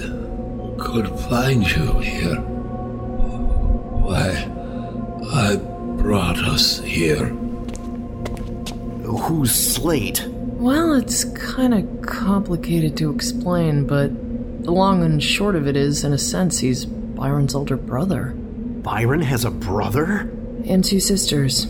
could 0.78 1.08
find 1.28 1.68
you 1.68 1.98
here. 1.98 2.36
Why, 4.06 4.48
I 5.32 5.56
brought 6.00 6.38
us 6.38 6.78
here. 6.78 7.26
Who's 9.24 9.50
Slate? 9.52 10.24
Well, 10.28 10.92
it's 10.94 11.24
kind 11.24 11.74
of 11.74 12.02
complicated 12.02 12.96
to 12.98 13.10
explain, 13.12 13.84
but 13.84 14.12
The 14.62 14.70
long 14.70 15.02
and 15.02 15.20
short 15.20 15.56
of 15.56 15.66
it 15.66 15.76
is, 15.76 16.04
in 16.04 16.12
a 16.12 16.18
sense, 16.18 16.60
he's 16.60 16.84
Byron's 16.84 17.52
older 17.56 17.76
brother. 17.76 18.26
Byron 18.36 19.22
has 19.22 19.44
a 19.44 19.50
brother? 19.50 20.30
And 20.68 20.84
two 20.84 21.00
sisters. 21.00 21.66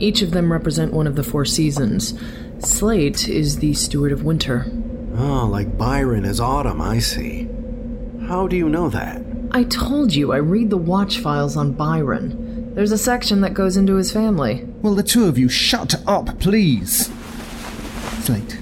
Each 0.00 0.22
of 0.22 0.30
them 0.30 0.50
represent 0.50 0.94
one 0.94 1.06
of 1.06 1.14
the 1.14 1.22
four 1.22 1.44
seasons. 1.44 2.18
Slate 2.58 3.28
is 3.28 3.58
the 3.58 3.74
steward 3.74 4.12
of 4.12 4.24
winter. 4.24 4.66
Oh, 5.14 5.46
like 5.46 5.76
Byron 5.76 6.24
is 6.24 6.40
autumn, 6.40 6.80
I 6.80 6.98
see. 6.98 7.46
How 8.26 8.48
do 8.48 8.56
you 8.56 8.68
know 8.68 8.88
that? 8.88 9.22
I 9.50 9.64
told 9.64 10.14
you 10.14 10.32
I 10.32 10.38
read 10.38 10.70
the 10.70 10.78
watch 10.78 11.18
files 11.18 11.56
on 11.56 11.72
Byron. 11.72 12.74
There's 12.74 12.92
a 12.92 12.98
section 12.98 13.42
that 13.42 13.52
goes 13.52 13.76
into 13.76 13.96
his 13.96 14.10
family. 14.10 14.64
Well, 14.80 14.94
the 14.94 15.02
two 15.02 15.26
of 15.26 15.36
you 15.36 15.48
shut 15.48 15.94
up, 16.06 16.38
please? 16.40 17.10
Slate. 18.24 18.58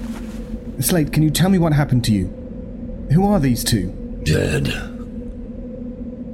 Slate, 0.79 1.13
can 1.13 1.23
you 1.23 1.29
tell 1.29 1.49
me 1.49 1.57
what 1.57 1.73
happened 1.73 2.03
to 2.05 2.11
you? 2.11 2.25
Who 3.13 3.25
are 3.25 3.39
these 3.39 3.63
two? 3.63 3.91
Dead. 4.23 4.67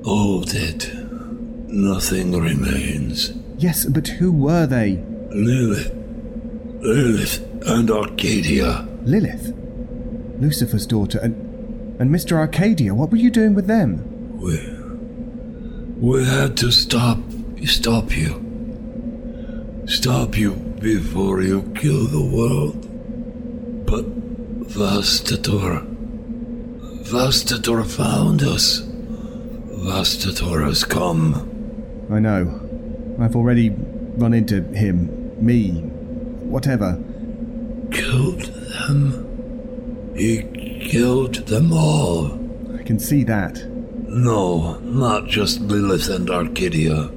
All 0.04 0.42
dead. 0.42 0.90
Nothing 1.68 2.32
remains. 2.40 3.34
Yes, 3.66 3.84
but 3.86 4.08
who 4.08 4.32
were 4.32 4.68
they? 4.68 5.04
Lilith. 5.32 5.92
Lilith 6.82 7.42
and 7.66 7.90
Arcadia. 7.90 8.88
Lilith? 9.02 9.56
Lucifer's 10.40 10.86
daughter 10.86 11.18
and 11.18 11.34
and 12.00 12.12
Mr. 12.12 12.34
Arcadia, 12.34 12.94
what 12.94 13.10
were 13.10 13.18
you 13.18 13.32
doing 13.32 13.56
with 13.56 13.66
them? 13.66 13.90
We 14.40 14.56
we 15.98 16.26
had 16.26 16.56
to 16.58 16.70
stop 16.70 17.18
stop 17.64 18.16
you. 18.16 18.34
Stop 19.88 20.38
you 20.38 20.52
before 20.80 21.42
you 21.42 21.64
kill 21.74 22.06
the 22.06 22.22
world. 22.38 22.78
But 23.88 24.06
Vastator 24.78 25.82
Vastator 27.02 27.84
found 27.84 28.44
us. 28.44 28.82
Vastator 29.90 30.64
has 30.68 30.84
come. 30.84 31.34
I 32.12 32.20
know. 32.20 32.65
I've 33.20 33.36
already 33.36 33.70
run 34.18 34.34
into 34.34 34.62
him, 34.74 35.36
me, 35.44 35.72
whatever. 35.72 37.02
Killed 37.92 38.42
them. 38.42 40.14
He 40.16 40.44
killed 40.90 41.36
them 41.48 41.72
all. 41.72 42.40
I 42.78 42.84
can 42.84 43.00
see 43.00 43.24
that. 43.24 43.66
No, 44.08 44.80
not 44.80 45.28
just 45.28 45.62
Lilith 45.62 46.10
and 46.10 46.30
Arcadia. 46.30 47.10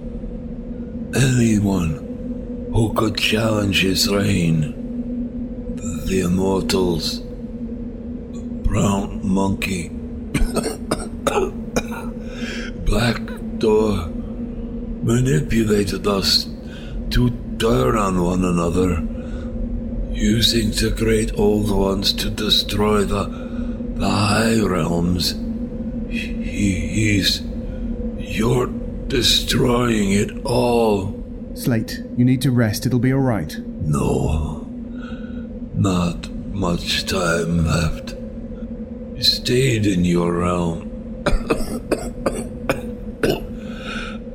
Anyone 1.15 2.71
who 2.73 2.93
could 2.95 3.17
challenge 3.17 3.83
his 3.83 4.09
reign. 4.13 4.75
The 6.07 6.21
Immortals. 6.21 7.21
Brown 8.69 9.21
Monkey. 9.27 9.89
Black 12.85 13.21
Door 13.59 14.18
manipulated 15.03 16.07
us 16.07 16.47
to 17.11 17.31
turn 17.59 17.97
on 17.97 18.23
one 18.23 18.45
another, 18.45 19.03
using 20.13 20.71
the 20.71 20.95
great 20.97 21.39
old 21.39 21.71
ones 21.71 22.13
to 22.13 22.31
destroy 22.31 23.05
the, 23.05 23.25
the 23.97 24.09
high 24.09 24.61
realms. 24.61 25.33
He, 26.09 26.33
he's. 26.89 27.43
You're 28.19 28.67
destroying 29.09 30.13
it 30.13 30.45
all. 30.45 31.15
Slate, 31.55 32.03
you 32.17 32.25
need 32.25 32.43
to 32.43 32.51
rest. 32.51 32.87
It'll 32.87 32.99
be 32.99 33.13
alright. 33.13 33.57
No. 33.59 34.67
Not 35.75 36.31
much 36.53 37.07
time 37.07 37.67
left. 37.67 38.15
You 39.17 39.23
stayed 39.23 39.87
in 39.87 40.05
your 40.05 40.33
realm. 40.35 40.85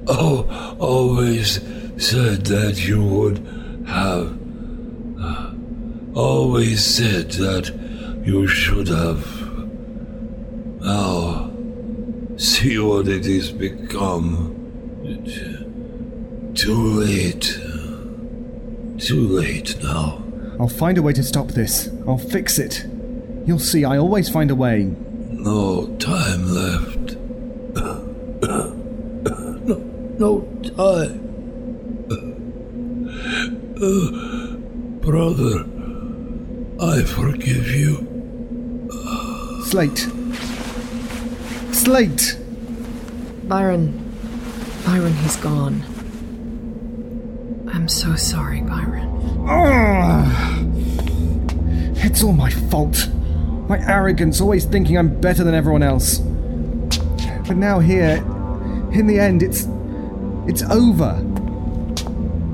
oh, 0.08 1.13
always 1.24 1.62
said 1.98 2.46
that 2.48 2.86
you 2.86 3.02
would 3.02 3.38
have. 3.88 4.38
uh, 5.22 5.54
always 6.14 6.84
said 6.84 7.32
that 7.32 7.72
you 8.26 8.46
should 8.46 8.90
have. 8.90 9.26
Now, 10.82 11.50
see 12.36 12.78
what 12.78 13.08
it 13.08 13.24
has 13.24 13.52
become. 13.52 14.52
Too 16.56 16.84
late. 17.06 17.58
Too 19.00 19.28
late 19.28 19.82
now. 19.82 20.22
I'll 20.60 20.68
find 20.68 20.98
a 20.98 21.02
way 21.02 21.14
to 21.14 21.24
stop 21.24 21.48
this. 21.48 21.88
I'll 22.06 22.18
fix 22.18 22.60
it. 22.60 22.86
You'll 23.46 23.60
see, 23.60 23.86
I 23.86 23.98
always 23.98 24.28
find 24.28 24.52
a 24.52 24.56
way. 24.56 24.94
No 25.32 25.88
time 26.00 26.48
left. 26.54 27.16
no, 29.66 29.78
no 30.20 30.53
time. 30.76 31.20
Uh, 33.82 34.56
brother, 35.06 35.66
I 36.80 37.04
forgive 37.04 37.68
you. 37.72 38.08
Slate. 39.66 40.08
Slate! 41.72 42.38
Byron. 43.44 44.00
Byron, 44.86 45.14
he's 45.16 45.36
gone. 45.38 45.84
I'm 47.74 47.88
so 47.88 48.16
sorry, 48.16 48.62
Byron. 48.62 49.10
Ah! 49.48 50.60
It's 51.98 52.24
all 52.24 52.34
my 52.34 52.50
fault. 52.50 53.10
My 53.68 53.80
arrogance, 53.80 54.40
always 54.42 54.66
thinking 54.66 54.98
I'm 54.98 55.20
better 55.20 55.44
than 55.44 55.54
everyone 55.56 55.84
else. 55.84 56.20
But 57.48 57.58
now 57.58 57.80
here, 57.80 58.18
in 58.92 59.08
the 59.08 59.20
end, 59.20 59.44
it's. 59.44 59.68
It's 60.48 60.64
over. 60.64 61.12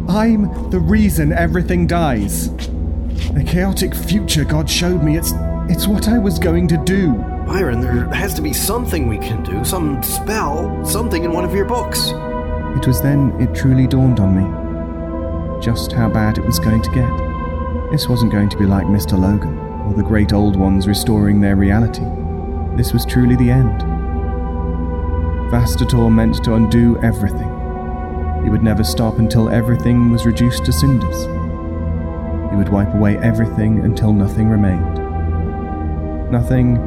I'm 0.10 0.70
the 0.72 0.80
reason 0.80 1.32
everything 1.32 1.88
dies. 1.88 2.50
The 3.34 3.44
chaotic 3.46 3.94
future 3.94 4.44
God 4.44 4.70
showed 4.70 5.04
me, 5.04 5.18
it's. 5.18 5.34
it's 5.70 5.88
what 5.88 6.08
I 6.08 6.18
was 6.18 6.40
going 6.40 6.68
to 6.70 6.78
do. 6.78 7.14
Byron, 7.46 7.82
there 7.82 8.06
has 8.14 8.34
to 8.36 8.42
be 8.42 8.54
something 8.54 9.08
we 9.08 9.18
can 9.18 9.44
do, 9.44 9.64
some 9.66 10.02
spell, 10.04 10.86
something 10.86 11.24
in 11.24 11.32
one 11.32 11.46
of 11.46 11.54
your 11.54 11.66
books. 11.66 12.10
It 12.78 12.88
was 12.88 13.02
then 13.02 13.32
it 13.42 13.56
truly 13.56 13.88
dawned 13.88 14.20
on 14.20 14.36
me 14.36 14.70
just 15.62 15.92
how 15.92 16.10
bad 16.10 16.38
it 16.38 16.46
was 16.46 16.60
going 16.60 16.82
to 16.82 16.90
get. 16.92 17.92
This 17.92 18.08
wasn't 18.08 18.32
going 18.32 18.50
to 18.50 18.58
be 18.58 18.66
like 18.66 18.86
Mr. 18.86 19.20
Logan 19.20 19.58
or 19.86 19.94
the 19.94 20.04
great 20.04 20.32
old 20.32 20.56
ones 20.56 20.88
restoring 20.88 21.42
their 21.42 21.56
reality. 21.56 22.06
This 22.78 22.94
was 22.94 23.06
truly 23.06 23.36
the 23.36 23.50
end. 23.50 23.82
Vastator 25.52 26.14
meant 26.14 26.44
to 26.46 26.54
undo 26.54 26.98
everything. 27.04 27.59
He 28.50 28.52
would 28.52 28.64
never 28.64 28.84
stop 28.84 29.20
until 29.20 29.48
everything 29.48 30.10
was 30.10 30.26
reduced 30.26 30.66
to 30.66 30.74
cinders. 30.74 31.26
He 32.50 32.56
would 32.56 32.70
wipe 32.70 32.92
away 32.96 33.16
everything 33.20 33.86
until 33.86 34.12
nothing 34.12 34.50
remained. 34.50 34.96
Nothing 36.32 36.78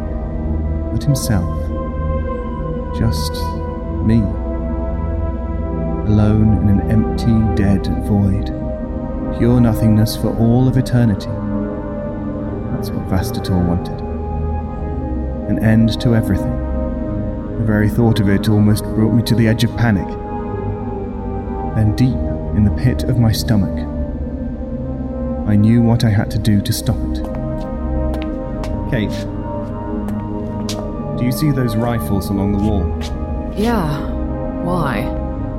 but 0.91 1.05
himself. 1.05 1.57
Just 2.99 3.35
me. 4.05 4.23
Alone 6.11 6.59
in 6.63 6.81
an 6.81 6.91
empty, 6.91 7.63
dead 7.63 7.87
void. 8.09 8.47
Pure 9.39 9.61
nothingness 9.61 10.17
for 10.17 10.37
all 10.39 10.67
of 10.67 10.77
eternity. 10.77 11.31
That's 12.73 12.91
what 12.91 13.07
Vastator 13.07 13.65
wanted. 13.65 14.01
An 15.49 15.63
end 15.65 16.01
to 16.01 16.17
everything. 16.17 16.59
The 17.57 17.65
very 17.65 17.89
thought 17.89 18.19
of 18.19 18.29
it 18.29 18.49
almost 18.49 18.83
brought 18.83 19.13
me 19.13 19.23
to 19.23 19.37
the 19.37 19.47
edge 19.47 19.63
of 19.63 19.77
panic. 19.77 20.22
Then, 21.75 21.95
deep 21.97 22.17
in 22.57 22.65
the 22.65 22.83
pit 22.83 23.05
of 23.05 23.19
my 23.19 23.33
stomach, 23.33 23.89
I 25.49 25.57
knew 25.57 25.83
what 25.83 26.05
I 26.05 26.11
had 26.11 26.31
to 26.33 26.39
do 26.39 26.61
to 26.61 26.73
stop 26.73 26.97
it. 26.97 27.25
Kate, 28.91 29.27
do 31.19 31.25
you 31.25 31.33
see 31.33 31.51
those 31.51 31.77
rifles 31.77 32.29
along 32.29 32.53
the 32.53 32.63
wall? 32.63 32.85
Yeah. 33.57 34.11
Why? 34.63 35.03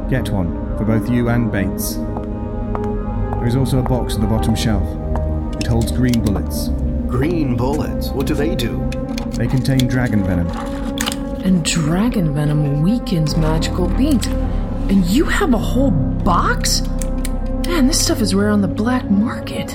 Get 0.09 0.29
one, 0.29 0.77
for 0.77 0.85
both 0.85 1.09
you 1.09 1.29
and 1.29 1.51
Bates. 1.51 1.95
There 1.95 3.47
is 3.47 3.55
also 3.55 3.79
a 3.79 3.83
box 3.83 4.15
at 4.15 4.21
the 4.21 4.27
bottom 4.27 4.55
shelf. 4.55 4.83
It 5.57 5.67
holds 5.67 5.91
green 5.91 6.23
bullets. 6.23 6.69
Green 7.07 7.57
bullets. 7.57 8.09
What 8.09 8.27
do 8.27 8.35
they 8.35 8.55
do? 8.55 8.89
They 9.31 9.47
contain 9.47 9.87
dragon 9.87 10.23
venom. 10.23 10.47
And 11.43 11.65
dragon 11.65 12.33
venom 12.33 12.81
weakens 12.81 13.35
magical 13.35 13.87
beings. 13.89 14.27
And 14.89 15.05
you 15.05 15.25
have 15.25 15.53
a 15.53 15.57
whole 15.57 15.91
box? 15.91 16.81
Man, 17.65 17.87
this 17.87 18.03
stuff 18.03 18.21
is 18.21 18.35
rare 18.35 18.49
on 18.49 18.61
the 18.61 18.67
black 18.67 19.09
market. 19.09 19.73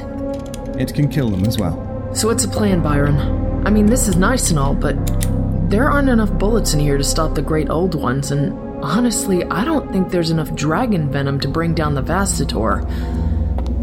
It 0.78 0.94
can 0.94 1.08
kill 1.08 1.30
them 1.30 1.44
as 1.44 1.58
well. 1.58 2.10
So 2.14 2.28
what's 2.28 2.44
the 2.44 2.52
plan, 2.52 2.82
Byron? 2.82 3.16
I 3.66 3.70
mean, 3.70 3.86
this 3.86 4.06
is 4.06 4.16
nice 4.16 4.50
and 4.50 4.58
all, 4.58 4.74
but 4.74 4.94
there 5.70 5.90
aren't 5.90 6.08
enough 6.08 6.30
bullets 6.38 6.72
in 6.72 6.80
here 6.80 6.96
to 6.96 7.04
stop 7.04 7.34
the 7.34 7.42
great 7.42 7.68
old 7.68 7.94
ones, 7.94 8.30
and 8.30 8.52
honestly, 8.82 9.44
I 9.44 9.64
don't 9.64 9.90
think 9.92 10.10
there's 10.10 10.30
enough 10.30 10.54
dragon 10.54 11.10
venom 11.10 11.40
to 11.40 11.48
bring 11.48 11.74
down 11.74 11.94
the 11.94 12.02
Vastator. 12.02 12.86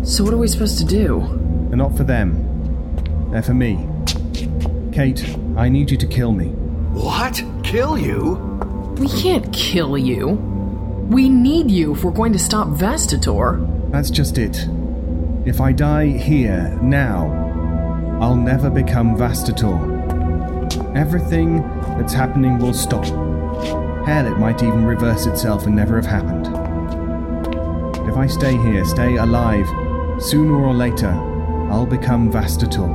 So 0.05 0.23
what 0.23 0.33
are 0.33 0.37
we 0.37 0.47
supposed 0.47 0.77
to 0.77 0.85
do? 0.85 1.19
They're 1.67 1.77
not 1.77 1.97
for 1.97 2.03
them. 2.03 3.29
They're 3.31 3.43
for 3.43 3.53
me. 3.53 3.87
Kate, 4.93 5.37
I 5.57 5.69
need 5.69 5.91
you 5.91 5.97
to 5.97 6.07
kill 6.07 6.31
me. 6.31 6.47
What? 6.93 7.43
Kill 7.63 7.97
you? 7.97 8.35
We 8.99 9.09
can't 9.09 9.51
kill 9.51 9.97
you. 9.97 10.53
We 11.09 11.29
need 11.29 11.69
you 11.69 11.93
if 11.93 12.03
we're 12.03 12.09
going 12.09 12.33
to 12.33 12.39
stop 12.39 12.69
Vastator. 12.69 13.91
That's 13.91 14.09
just 14.09 14.39
it. 14.39 14.67
If 15.45 15.61
I 15.61 15.71
die 15.71 16.07
here, 16.07 16.75
now, 16.81 18.17
I'll 18.19 18.35
never 18.35 18.71
become 18.71 19.15
Vastator. 19.15 19.77
Everything 20.97 21.57
that's 21.99 22.11
happening 22.11 22.57
will 22.57 22.73
stop. 22.73 23.05
Hell, 24.07 24.25
it 24.25 24.39
might 24.39 24.63
even 24.63 24.83
reverse 24.83 25.27
itself 25.27 25.67
and 25.67 25.75
never 25.75 25.95
have 25.95 26.07
happened. 26.07 26.47
If 28.09 28.17
I 28.17 28.25
stay 28.25 28.57
here, 28.57 28.83
stay 28.83 29.17
alive, 29.17 29.67
sooner 30.19 30.55
or 30.55 30.73
later, 30.73 31.11
I'll 31.69 31.85
become 31.85 32.31
Vastator. 32.31 32.89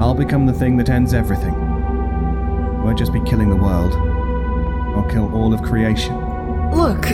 I'll 0.00 0.14
become 0.14 0.44
the 0.44 0.52
thing 0.52 0.76
that 0.78 0.90
ends 0.90 1.14
everything. 1.14 1.54
Won't 2.82 2.98
just 2.98 3.12
be 3.12 3.20
killing 3.20 3.48
the 3.48 3.54
world. 3.54 3.94
I'll 4.96 5.08
kill 5.08 5.32
all 5.32 5.54
of 5.54 5.62
creation. 5.62 6.25
Look, 6.74 7.06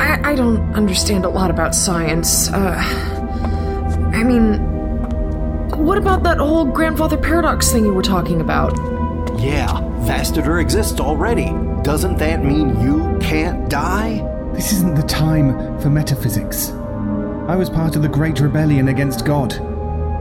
I, 0.00 0.32
I 0.32 0.34
don't 0.34 0.74
understand 0.74 1.24
a 1.24 1.28
lot 1.28 1.50
about 1.50 1.74
science. 1.74 2.48
Uh, 2.48 2.76
I 4.14 4.22
mean, 4.22 4.58
what 5.76 5.98
about 5.98 6.22
that 6.22 6.38
whole 6.38 6.64
grandfather 6.64 7.16
paradox 7.16 7.72
thing 7.72 7.84
you 7.84 7.92
were 7.92 8.02
talking 8.02 8.40
about? 8.40 8.72
Yeah, 9.38 9.68
Vastator 10.04 10.60
exists 10.60 11.00
already. 11.00 11.52
Doesn't 11.82 12.18
that 12.18 12.44
mean 12.44 12.80
you 12.80 13.18
can't 13.20 13.68
die? 13.68 14.28
This 14.54 14.72
isn't 14.72 14.94
the 14.94 15.02
time 15.02 15.80
for 15.80 15.90
metaphysics. 15.90 16.70
I 17.48 17.56
was 17.56 17.68
part 17.68 17.96
of 17.96 18.02
the 18.02 18.08
Great 18.08 18.38
Rebellion 18.38 18.88
against 18.88 19.24
God. 19.24 19.54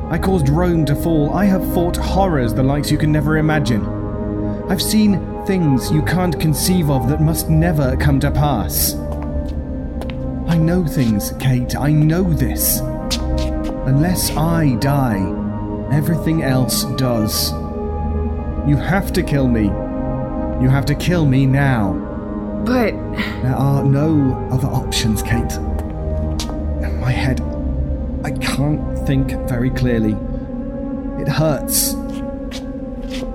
I 0.10 0.18
caused 0.18 0.50
Rome 0.50 0.86
to 0.86 0.96
fall. 0.96 1.34
I 1.34 1.46
have 1.46 1.74
fought 1.74 1.98
horrors 1.98 2.54
the 2.54 2.64
likes 2.64 2.90
you 2.90 2.98
can 2.98 3.12
never 3.12 3.38
imagine. 3.38 3.86
I've 4.70 4.82
seen 4.82 5.16
things 5.46 5.92
you 5.92 6.02
can't 6.04 6.40
conceive 6.40 6.90
of 6.90 7.08
that 7.10 7.22
must 7.22 7.50
never 7.50 7.98
come 7.98 8.20
to 8.20 8.32
pass. 8.32 8.96
I 10.48 10.58
know 10.58 10.86
things, 10.86 11.34
Kate. 11.40 11.76
I 11.76 11.92
know 11.92 12.24
this. 12.24 12.80
Unless 13.88 14.32
I 14.32 14.76
die, 14.76 15.20
everything 15.92 16.44
else 16.44 16.84
does. 16.96 17.52
You 18.68 18.78
have 18.78 19.12
to 19.14 19.24
kill 19.24 19.48
me. 19.48 19.66
You 20.62 20.70
have 20.70 20.86
to 20.86 20.96
kill 20.96 21.26
me 21.26 21.46
now. 21.46 21.94
But. 22.66 22.94
There 23.42 23.56
are 23.56 23.84
no 23.84 24.48
other 24.52 24.68
options, 24.68 25.24
Kate. 25.24 25.58
My 27.00 27.12
head. 27.12 27.42
I 28.24 28.32
can't 28.32 29.00
think 29.08 29.32
very 29.50 29.72
clearly. 29.72 30.16
It 31.20 31.28
hurts. 31.28 31.96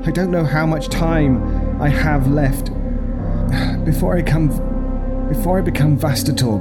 I 0.07 0.13
don't 0.13 0.31
know 0.31 0.45
how 0.45 0.67
much 0.67 0.89
time 0.89 1.56
I 1.81 1.89
have 1.89 2.27
left. 2.29 2.71
Before 3.85 4.17
I 4.17 4.23
come. 4.23 4.49
Before 5.29 5.59
I 5.59 5.61
become 5.61 5.99
Vastator, 5.99 6.59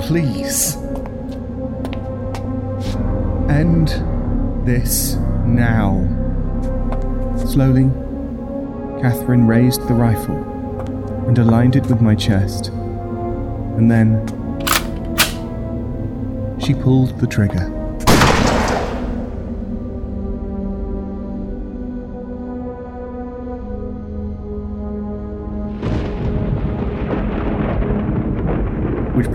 please. 0.00 0.76
End 3.50 3.88
this 4.66 5.14
now. 5.44 6.02
Slowly, 7.46 7.90
Catherine 9.00 9.46
raised 9.46 9.86
the 9.88 9.94
rifle 9.94 10.36
and 11.28 11.38
aligned 11.38 11.76
it 11.76 11.86
with 11.86 12.00
my 12.00 12.14
chest. 12.14 12.68
And 12.68 13.90
then 13.90 14.26
she 16.58 16.74
pulled 16.74 17.20
the 17.20 17.26
trigger. 17.26 17.75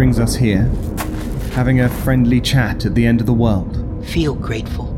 Brings 0.02 0.18
us 0.18 0.36
here, 0.36 0.64
having 1.54 1.82
a 1.82 1.88
friendly 1.88 2.42
chat 2.42 2.88
at 2.88 2.96
the 2.96 3.06
end 3.06 3.20
of 3.20 3.28
the 3.28 3.34
world. 3.34 4.04
Feel 4.08 4.34
grateful. 4.34 4.90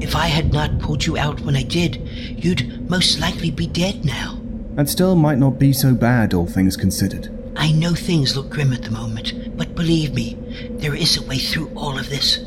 If 0.00 0.14
I 0.14 0.28
had 0.28 0.52
not 0.52 0.78
pulled 0.78 1.04
you 1.04 1.18
out 1.18 1.40
when 1.40 1.56
I 1.56 1.64
did, 1.64 1.96
you'd 1.96 2.88
most 2.88 3.18
likely 3.18 3.50
be 3.50 3.66
dead 3.66 4.04
now. 4.04 4.38
That 4.76 4.88
still 4.88 5.16
might 5.16 5.38
not 5.38 5.58
be 5.58 5.72
so 5.72 5.96
bad, 5.96 6.32
all 6.32 6.46
things 6.46 6.76
considered. 6.76 7.28
I 7.56 7.72
know 7.72 7.92
things 7.92 8.36
look 8.36 8.48
grim 8.48 8.72
at 8.72 8.82
the 8.82 8.92
moment, 8.92 9.56
but 9.56 9.74
believe 9.74 10.14
me, 10.14 10.38
there 10.78 10.94
is 10.94 11.16
a 11.16 11.26
way 11.26 11.38
through 11.38 11.72
all 11.74 11.98
of 11.98 12.08
this. 12.08 12.38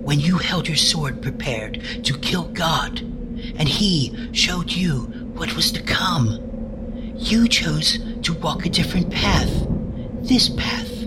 When 0.00 0.18
you 0.18 0.38
held 0.38 0.66
your 0.66 0.76
sword 0.76 1.22
prepared 1.22 1.80
to 2.02 2.18
kill 2.18 2.48
God, 2.48 2.98
and 2.98 3.68
He 3.68 4.30
showed 4.32 4.72
you 4.72 5.02
what 5.36 5.54
was 5.54 5.70
to 5.70 5.82
come, 5.84 7.14
you 7.14 7.46
chose 7.46 8.00
to 8.22 8.34
walk 8.34 8.66
a 8.66 8.68
different 8.68 9.12
path. 9.12 9.68
This 10.20 10.48
path. 10.48 10.97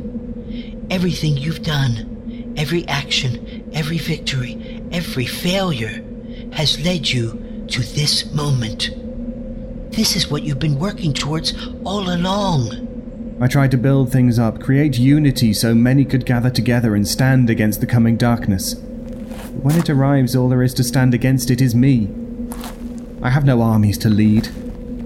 Everything 0.91 1.37
you've 1.37 1.63
done, 1.63 2.53
every 2.57 2.85
action, 2.89 3.71
every 3.73 3.97
victory, 3.97 4.83
every 4.91 5.25
failure 5.25 6.03
has 6.51 6.83
led 6.83 7.09
you 7.09 7.65
to 7.69 7.81
this 7.81 8.29
moment. 8.33 8.89
This 9.93 10.17
is 10.17 10.29
what 10.29 10.43
you've 10.43 10.59
been 10.59 10.77
working 10.77 11.13
towards 11.13 11.53
all 11.85 12.13
along. 12.13 13.37
I 13.39 13.47
tried 13.47 13.71
to 13.71 13.77
build 13.77 14.11
things 14.11 14.37
up, 14.37 14.59
create 14.59 14.97
unity 14.97 15.53
so 15.53 15.73
many 15.73 16.03
could 16.03 16.25
gather 16.25 16.49
together 16.49 16.93
and 16.93 17.07
stand 17.07 17.49
against 17.49 17.79
the 17.79 17.87
coming 17.87 18.17
darkness. 18.17 18.73
But 18.73 19.63
when 19.63 19.77
it 19.77 19.89
arrives, 19.89 20.35
all 20.35 20.49
there 20.49 20.61
is 20.61 20.73
to 20.73 20.83
stand 20.83 21.13
against 21.13 21.49
it 21.49 21.61
is 21.61 21.73
me. 21.73 22.09
I 23.21 23.29
have 23.29 23.45
no 23.45 23.61
armies 23.61 23.97
to 23.99 24.09
lead, 24.09 24.49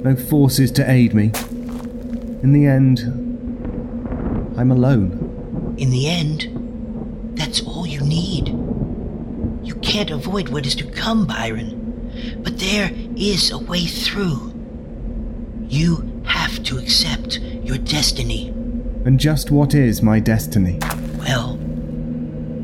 no 0.03 0.15
forces 0.15 0.71
to 0.71 0.89
aid 0.89 1.13
me. 1.13 1.25
In 2.41 2.53
the 2.53 2.65
end, 2.65 3.01
I'm 4.57 4.71
alone. 4.71 5.24
In 5.77 5.89
the 5.89 6.07
end, 6.07 7.35
that's 7.37 7.61
all 7.61 7.85
you 7.85 7.99
need. 7.99 8.47
You 9.61 9.75
can't 9.81 10.09
avoid 10.09 10.49
what 10.49 10.65
is 10.65 10.75
to 10.75 10.85
come, 10.85 11.27
Byron, 11.27 12.39
but 12.43 12.59
there 12.59 12.91
is 13.17 13.51
a 13.51 13.57
way 13.57 13.85
through. 13.85 14.53
You 15.67 16.21
have 16.25 16.63
to 16.63 16.77
accept 16.77 17.39
your 17.39 17.77
destiny. 17.77 18.49
And 19.05 19.19
just 19.19 19.51
what 19.51 19.73
is 19.73 20.01
my 20.01 20.19
destiny? 20.19 20.79
Well, 21.19 21.59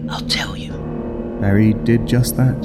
I'll 0.10 0.28
tell 0.28 0.56
you. 0.56 0.71
Berry 1.41 1.74
did 1.74 2.08
just 2.08 2.38
that. 2.38 2.63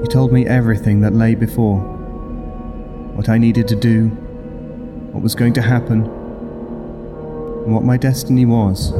He 0.00 0.08
told 0.08 0.32
me 0.32 0.46
everything 0.46 1.00
that 1.00 1.12
lay 1.12 1.34
before 1.34 1.80
what 3.14 3.28
I 3.28 3.36
needed 3.36 3.68
to 3.68 3.76
do, 3.76 4.08
what 5.12 5.22
was 5.22 5.34
going 5.34 5.52
to 5.54 5.62
happen, 5.62 6.04
and 7.64 7.74
what 7.74 7.84
my 7.84 7.96
destiny 7.96 8.44
was. 8.44 8.92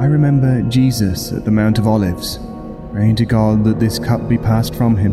I 0.00 0.06
remember 0.06 0.62
Jesus 0.62 1.32
at 1.32 1.44
the 1.44 1.50
Mount 1.50 1.78
of 1.78 1.86
Olives, 1.86 2.40
praying 2.90 3.16
to 3.16 3.24
God 3.24 3.62
that 3.64 3.78
this 3.78 4.00
cup 4.00 4.28
be 4.28 4.36
passed 4.36 4.74
from 4.74 4.96
him. 4.96 5.12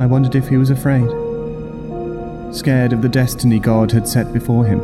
I 0.00 0.06
wondered 0.06 0.34
if 0.34 0.48
he 0.48 0.56
was 0.56 0.70
afraid, 0.70 1.06
scared 2.54 2.94
of 2.94 3.02
the 3.02 3.10
destiny 3.10 3.58
God 3.58 3.92
had 3.92 4.08
set 4.08 4.32
before 4.32 4.64
him. 4.64 4.80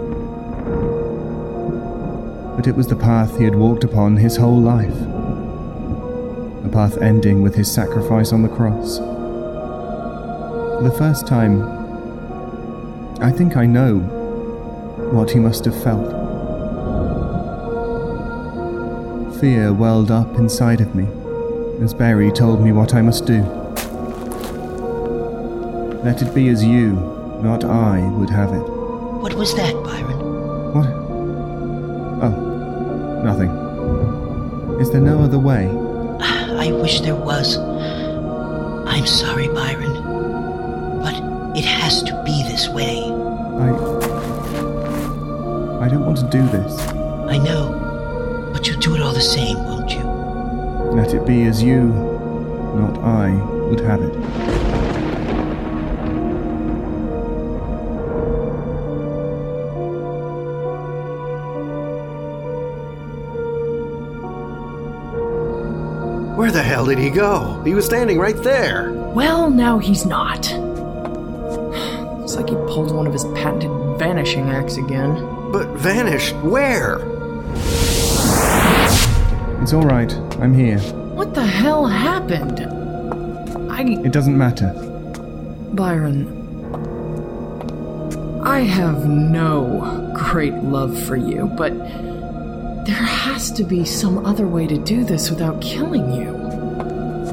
But 2.56 2.66
it 2.66 2.76
was 2.76 2.88
the 2.88 2.96
path 2.96 3.38
he 3.38 3.44
had 3.44 3.54
walked 3.54 3.84
upon 3.84 4.18
his 4.18 4.36
whole 4.36 4.60
life, 4.60 5.00
a 6.64 6.68
path 6.70 6.98
ending 7.00 7.40
with 7.40 7.54
his 7.54 7.72
sacrifice 7.72 8.32
on 8.34 8.42
the 8.42 8.48
cross. 8.48 8.98
For 8.98 10.82
the 10.82 10.94
first 10.98 11.26
time, 11.26 11.62
I 13.22 13.32
think 13.32 13.56
I 13.56 13.64
know 13.64 14.19
what 15.12 15.30
he 15.30 15.38
must 15.38 15.64
have 15.64 15.82
felt. 15.82 16.08
Fear 19.40 19.72
welled 19.72 20.10
up 20.10 20.36
inside 20.36 20.80
of 20.80 20.94
me 20.94 21.06
as 21.82 21.94
Berry 21.94 22.30
told 22.30 22.62
me 22.62 22.72
what 22.72 22.94
I 22.94 23.02
must 23.02 23.26
do. 23.26 23.42
Let 26.04 26.22
it 26.22 26.34
be 26.34 26.48
as 26.48 26.64
you, 26.64 26.92
not 27.42 27.64
I, 27.64 28.00
would 28.18 28.30
have 28.30 28.52
it. 28.52 28.62
What 29.22 29.34
was 29.34 29.54
that, 29.54 29.74
Byron? 29.82 30.18
What? 30.74 30.86
Oh, 32.22 33.22
nothing. 33.24 34.80
Is 34.80 34.90
there 34.90 35.00
no 35.00 35.20
other 35.20 35.38
way? 35.38 35.68
I 36.20 36.72
wish 36.72 37.00
there 37.00 37.16
was. 37.16 37.56
I'm 37.56 39.06
sorry, 39.06 39.48
Byron. 39.48 39.94
But 41.00 41.14
it 41.56 41.64
has 41.64 42.02
to 42.02 42.22
be 42.24 42.42
this 42.42 42.68
way. 42.68 42.98
I. 42.98 43.89
I 45.90 45.94
don't 45.94 46.06
want 46.06 46.18
to 46.18 46.24
do 46.30 46.46
this. 46.46 46.86
I 46.86 47.36
know. 47.38 48.50
But 48.52 48.64
you'll 48.68 48.78
do 48.78 48.94
it 48.94 49.02
all 49.02 49.12
the 49.12 49.20
same, 49.20 49.56
won't 49.64 49.90
you? 49.90 50.04
Let 50.94 51.14
it 51.14 51.26
be 51.26 51.42
as 51.46 51.60
you, 51.60 51.82
not 51.82 52.96
I, 52.98 53.32
would 53.68 53.80
have 53.80 54.00
it. 54.00 54.14
Where 66.36 66.38
Where 66.38 66.52
the 66.52 66.62
hell 66.62 66.86
did 66.86 66.98
he 67.00 67.10
go? 67.10 67.60
He 67.64 67.74
was 67.74 67.84
standing 67.84 68.20
right 68.20 68.40
there. 68.44 68.92
Well, 68.92 69.50
now 69.50 69.80
he's 69.80 70.06
not. 70.06 70.52
Looks 72.20 72.36
like 72.36 72.48
he 72.48 72.54
pulled 72.54 72.94
one 72.94 73.08
of 73.08 73.12
his 73.12 73.24
patented 73.34 73.98
vanishing 73.98 74.50
acts 74.50 74.76
again. 74.76 75.29
But 75.52 75.68
vanished 75.78 76.36
where? 76.36 77.00
It's 79.62 79.72
all 79.72 79.82
right. 79.82 80.12
I'm 80.40 80.54
here. 80.54 80.78
What 80.78 81.34
the 81.34 81.44
hell 81.44 81.86
happened? 81.86 82.60
I. 83.70 83.82
It 84.04 84.12
doesn't 84.12 84.36
matter. 84.38 84.72
Byron. 85.72 86.36
I 88.44 88.60
have 88.60 89.06
no 89.08 90.12
great 90.14 90.54
love 90.54 90.98
for 91.04 91.16
you, 91.16 91.46
but 91.56 91.76
there 92.86 92.94
has 92.94 93.50
to 93.52 93.64
be 93.64 93.84
some 93.84 94.24
other 94.24 94.46
way 94.46 94.66
to 94.66 94.78
do 94.78 95.04
this 95.04 95.30
without 95.30 95.60
killing 95.60 96.12
you. 96.12 96.30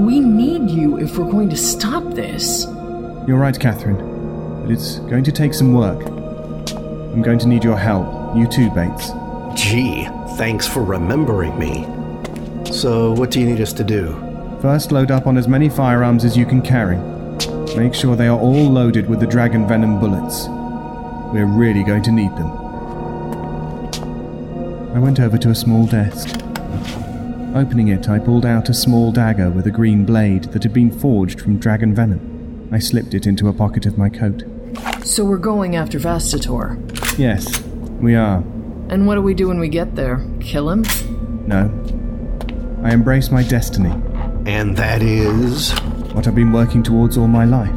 We 0.03 0.19
need 0.19 0.69
you 0.69 0.97
if 0.97 1.17
we're 1.17 1.31
going 1.31 1.49
to 1.49 1.57
stop 1.57 2.03
this. 2.13 2.65
You're 3.27 3.37
right, 3.37 3.57
Catherine. 3.59 4.61
But 4.61 4.71
it's 4.71 4.99
going 4.99 5.23
to 5.23 5.31
take 5.31 5.53
some 5.53 5.73
work. 5.73 6.16
I'm 7.17 7.23
going 7.23 7.39
to 7.39 7.47
need 7.47 7.63
your 7.63 7.79
help. 7.79 8.37
You 8.37 8.45
too, 8.45 8.69
Bates. 8.69 9.09
Gee, 9.59 10.07
thanks 10.37 10.67
for 10.67 10.83
remembering 10.83 11.57
me. 11.57 11.83
So, 12.71 13.11
what 13.13 13.31
do 13.31 13.39
you 13.39 13.47
need 13.47 13.59
us 13.59 13.73
to 13.73 13.83
do? 13.83 14.13
First, 14.61 14.91
load 14.91 15.09
up 15.09 15.25
on 15.25 15.35
as 15.35 15.47
many 15.47 15.67
firearms 15.67 16.23
as 16.23 16.37
you 16.37 16.45
can 16.45 16.61
carry. 16.61 16.97
Make 17.75 17.95
sure 17.95 18.15
they 18.15 18.27
are 18.27 18.37
all 18.39 18.69
loaded 18.69 19.09
with 19.09 19.19
the 19.19 19.25
dragon 19.25 19.67
venom 19.67 19.99
bullets. 19.99 20.45
We're 21.33 21.47
really 21.47 21.83
going 21.83 22.03
to 22.03 22.11
need 22.11 22.29
them. 22.37 22.51
I 24.95 24.99
went 24.99 25.19
over 25.19 25.39
to 25.39 25.49
a 25.49 25.55
small 25.55 25.87
desk. 25.87 26.39
Opening 27.55 27.87
it, 27.87 28.07
I 28.07 28.19
pulled 28.19 28.45
out 28.45 28.69
a 28.69 28.75
small 28.75 29.11
dagger 29.11 29.49
with 29.49 29.65
a 29.65 29.71
green 29.71 30.05
blade 30.05 30.43
that 30.51 30.61
had 30.61 30.71
been 30.71 30.91
forged 30.91 31.41
from 31.41 31.57
dragon 31.57 31.95
venom. 31.95 32.69
I 32.71 32.77
slipped 32.77 33.15
it 33.15 33.25
into 33.25 33.47
a 33.47 33.53
pocket 33.53 33.87
of 33.87 33.97
my 33.97 34.07
coat. 34.09 34.43
So 35.03 35.25
we're 35.25 35.37
going 35.37 35.75
after 35.75 35.97
Vastator. 35.97 36.96
Yes, 37.17 37.61
we 37.99 38.15
are. 38.15 38.37
And 38.89 39.07
what 39.07 39.15
do 39.15 39.21
we 39.21 39.33
do 39.33 39.47
when 39.47 39.59
we 39.59 39.69
get 39.69 39.95
there? 39.95 40.23
Kill 40.39 40.69
him? 40.69 40.83
No. 41.47 41.71
I 42.83 42.93
embrace 42.93 43.31
my 43.31 43.43
destiny. 43.43 43.91
And 44.45 44.77
that 44.77 45.01
is? 45.01 45.71
What 46.13 46.27
I've 46.27 46.35
been 46.35 46.51
working 46.51 46.83
towards 46.83 47.17
all 47.17 47.27
my 47.27 47.43
life. 47.43 47.73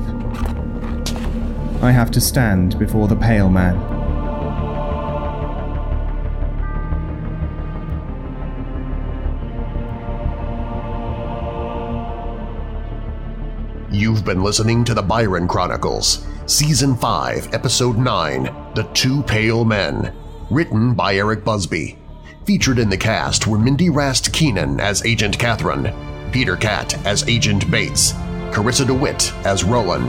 I 1.83 1.91
have 1.91 2.11
to 2.13 2.21
stand 2.21 2.79
before 2.79 3.09
the 3.09 3.17
Pale 3.17 3.49
Man. 3.49 3.90
You've 14.01 14.25
been 14.25 14.43
listening 14.43 14.83
to 14.85 14.95
the 14.95 15.03
Byron 15.03 15.47
Chronicles, 15.47 16.27
Season 16.47 16.97
5, 16.97 17.53
Episode 17.53 17.99
9 17.99 18.45
The 18.75 18.89
Two 18.95 19.23
Pale 19.25 19.67
Men, 19.67 20.17
written 20.49 20.95
by 20.95 21.17
Eric 21.17 21.45
Busby. 21.45 21.99
Featured 22.47 22.79
in 22.79 22.89
the 22.89 22.97
cast 22.97 23.47
were 23.47 23.59
Mindy 23.59 23.91
Rast 23.91 24.33
Keenan 24.33 24.81
as 24.81 25.05
Agent 25.05 25.39
Catherine, 25.39 25.93
Peter 26.33 26.57
Katt 26.57 26.97
as 27.07 27.29
Agent 27.29 27.71
Bates, 27.71 28.13
Carissa 28.53 28.87
DeWhitt 28.87 29.35
as 29.45 29.65
Rowan, 29.65 30.09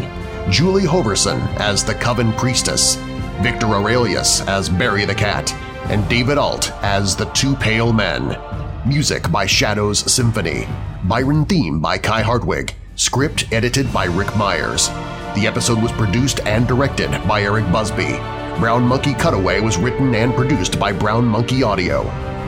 Julie 0.50 0.88
Hoverson 0.88 1.42
as 1.60 1.84
the 1.84 1.96
Coven 1.96 2.32
Priestess, 2.32 2.96
Viktor 3.42 3.68
Aurelius 3.68 4.40
as 4.48 4.70
Berry 4.70 5.04
the 5.04 5.14
Cat, 5.14 5.54
and 5.92 6.08
David 6.08 6.38
Ault 6.38 6.72
as 6.82 7.18
the 7.18 7.30
Two 7.32 7.58
Pale 7.58 7.92
Men. 7.92 8.40
Music 8.88 9.30
by 9.30 9.46
Shadows 9.46 10.10
Symphony. 10.10 10.66
Byron 11.04 11.44
theme 11.44 11.82
by 11.82 11.98
Kai 11.98 12.22
Hartwig. 12.22 12.74
Script 13.02 13.52
edited 13.52 13.92
by 13.92 14.06
Rick 14.06 14.36
Myers. 14.36 14.90
The 15.34 15.48
episode 15.48 15.82
was 15.82 15.92
produced 15.94 16.40
and 16.42 16.68
directed 16.68 17.10
by 17.28 17.42
Eric 17.42 17.66
Busby. 17.72 18.18
Brown 18.60 18.84
Monkey 18.84 19.16
Cutaway 19.16 19.60
was 19.60 19.76
written 19.76 20.14
and 20.14 20.36
produced 20.36 20.80
by 20.80 20.94
Brown 20.94 21.26
Monkey 21.26 21.64
Audio. 21.64 22.04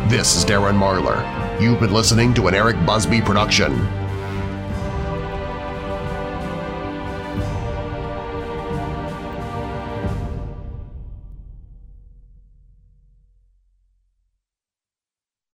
This 0.09 0.35
is 0.35 0.45
Darren 0.45 0.77
Marlar. 0.77 1.59
You've 1.59 1.79
been 1.79 1.91
listening 1.91 2.35
to 2.35 2.49
an 2.49 2.53
Eric 2.53 2.75
Busby 2.85 3.19
production. 3.19 3.73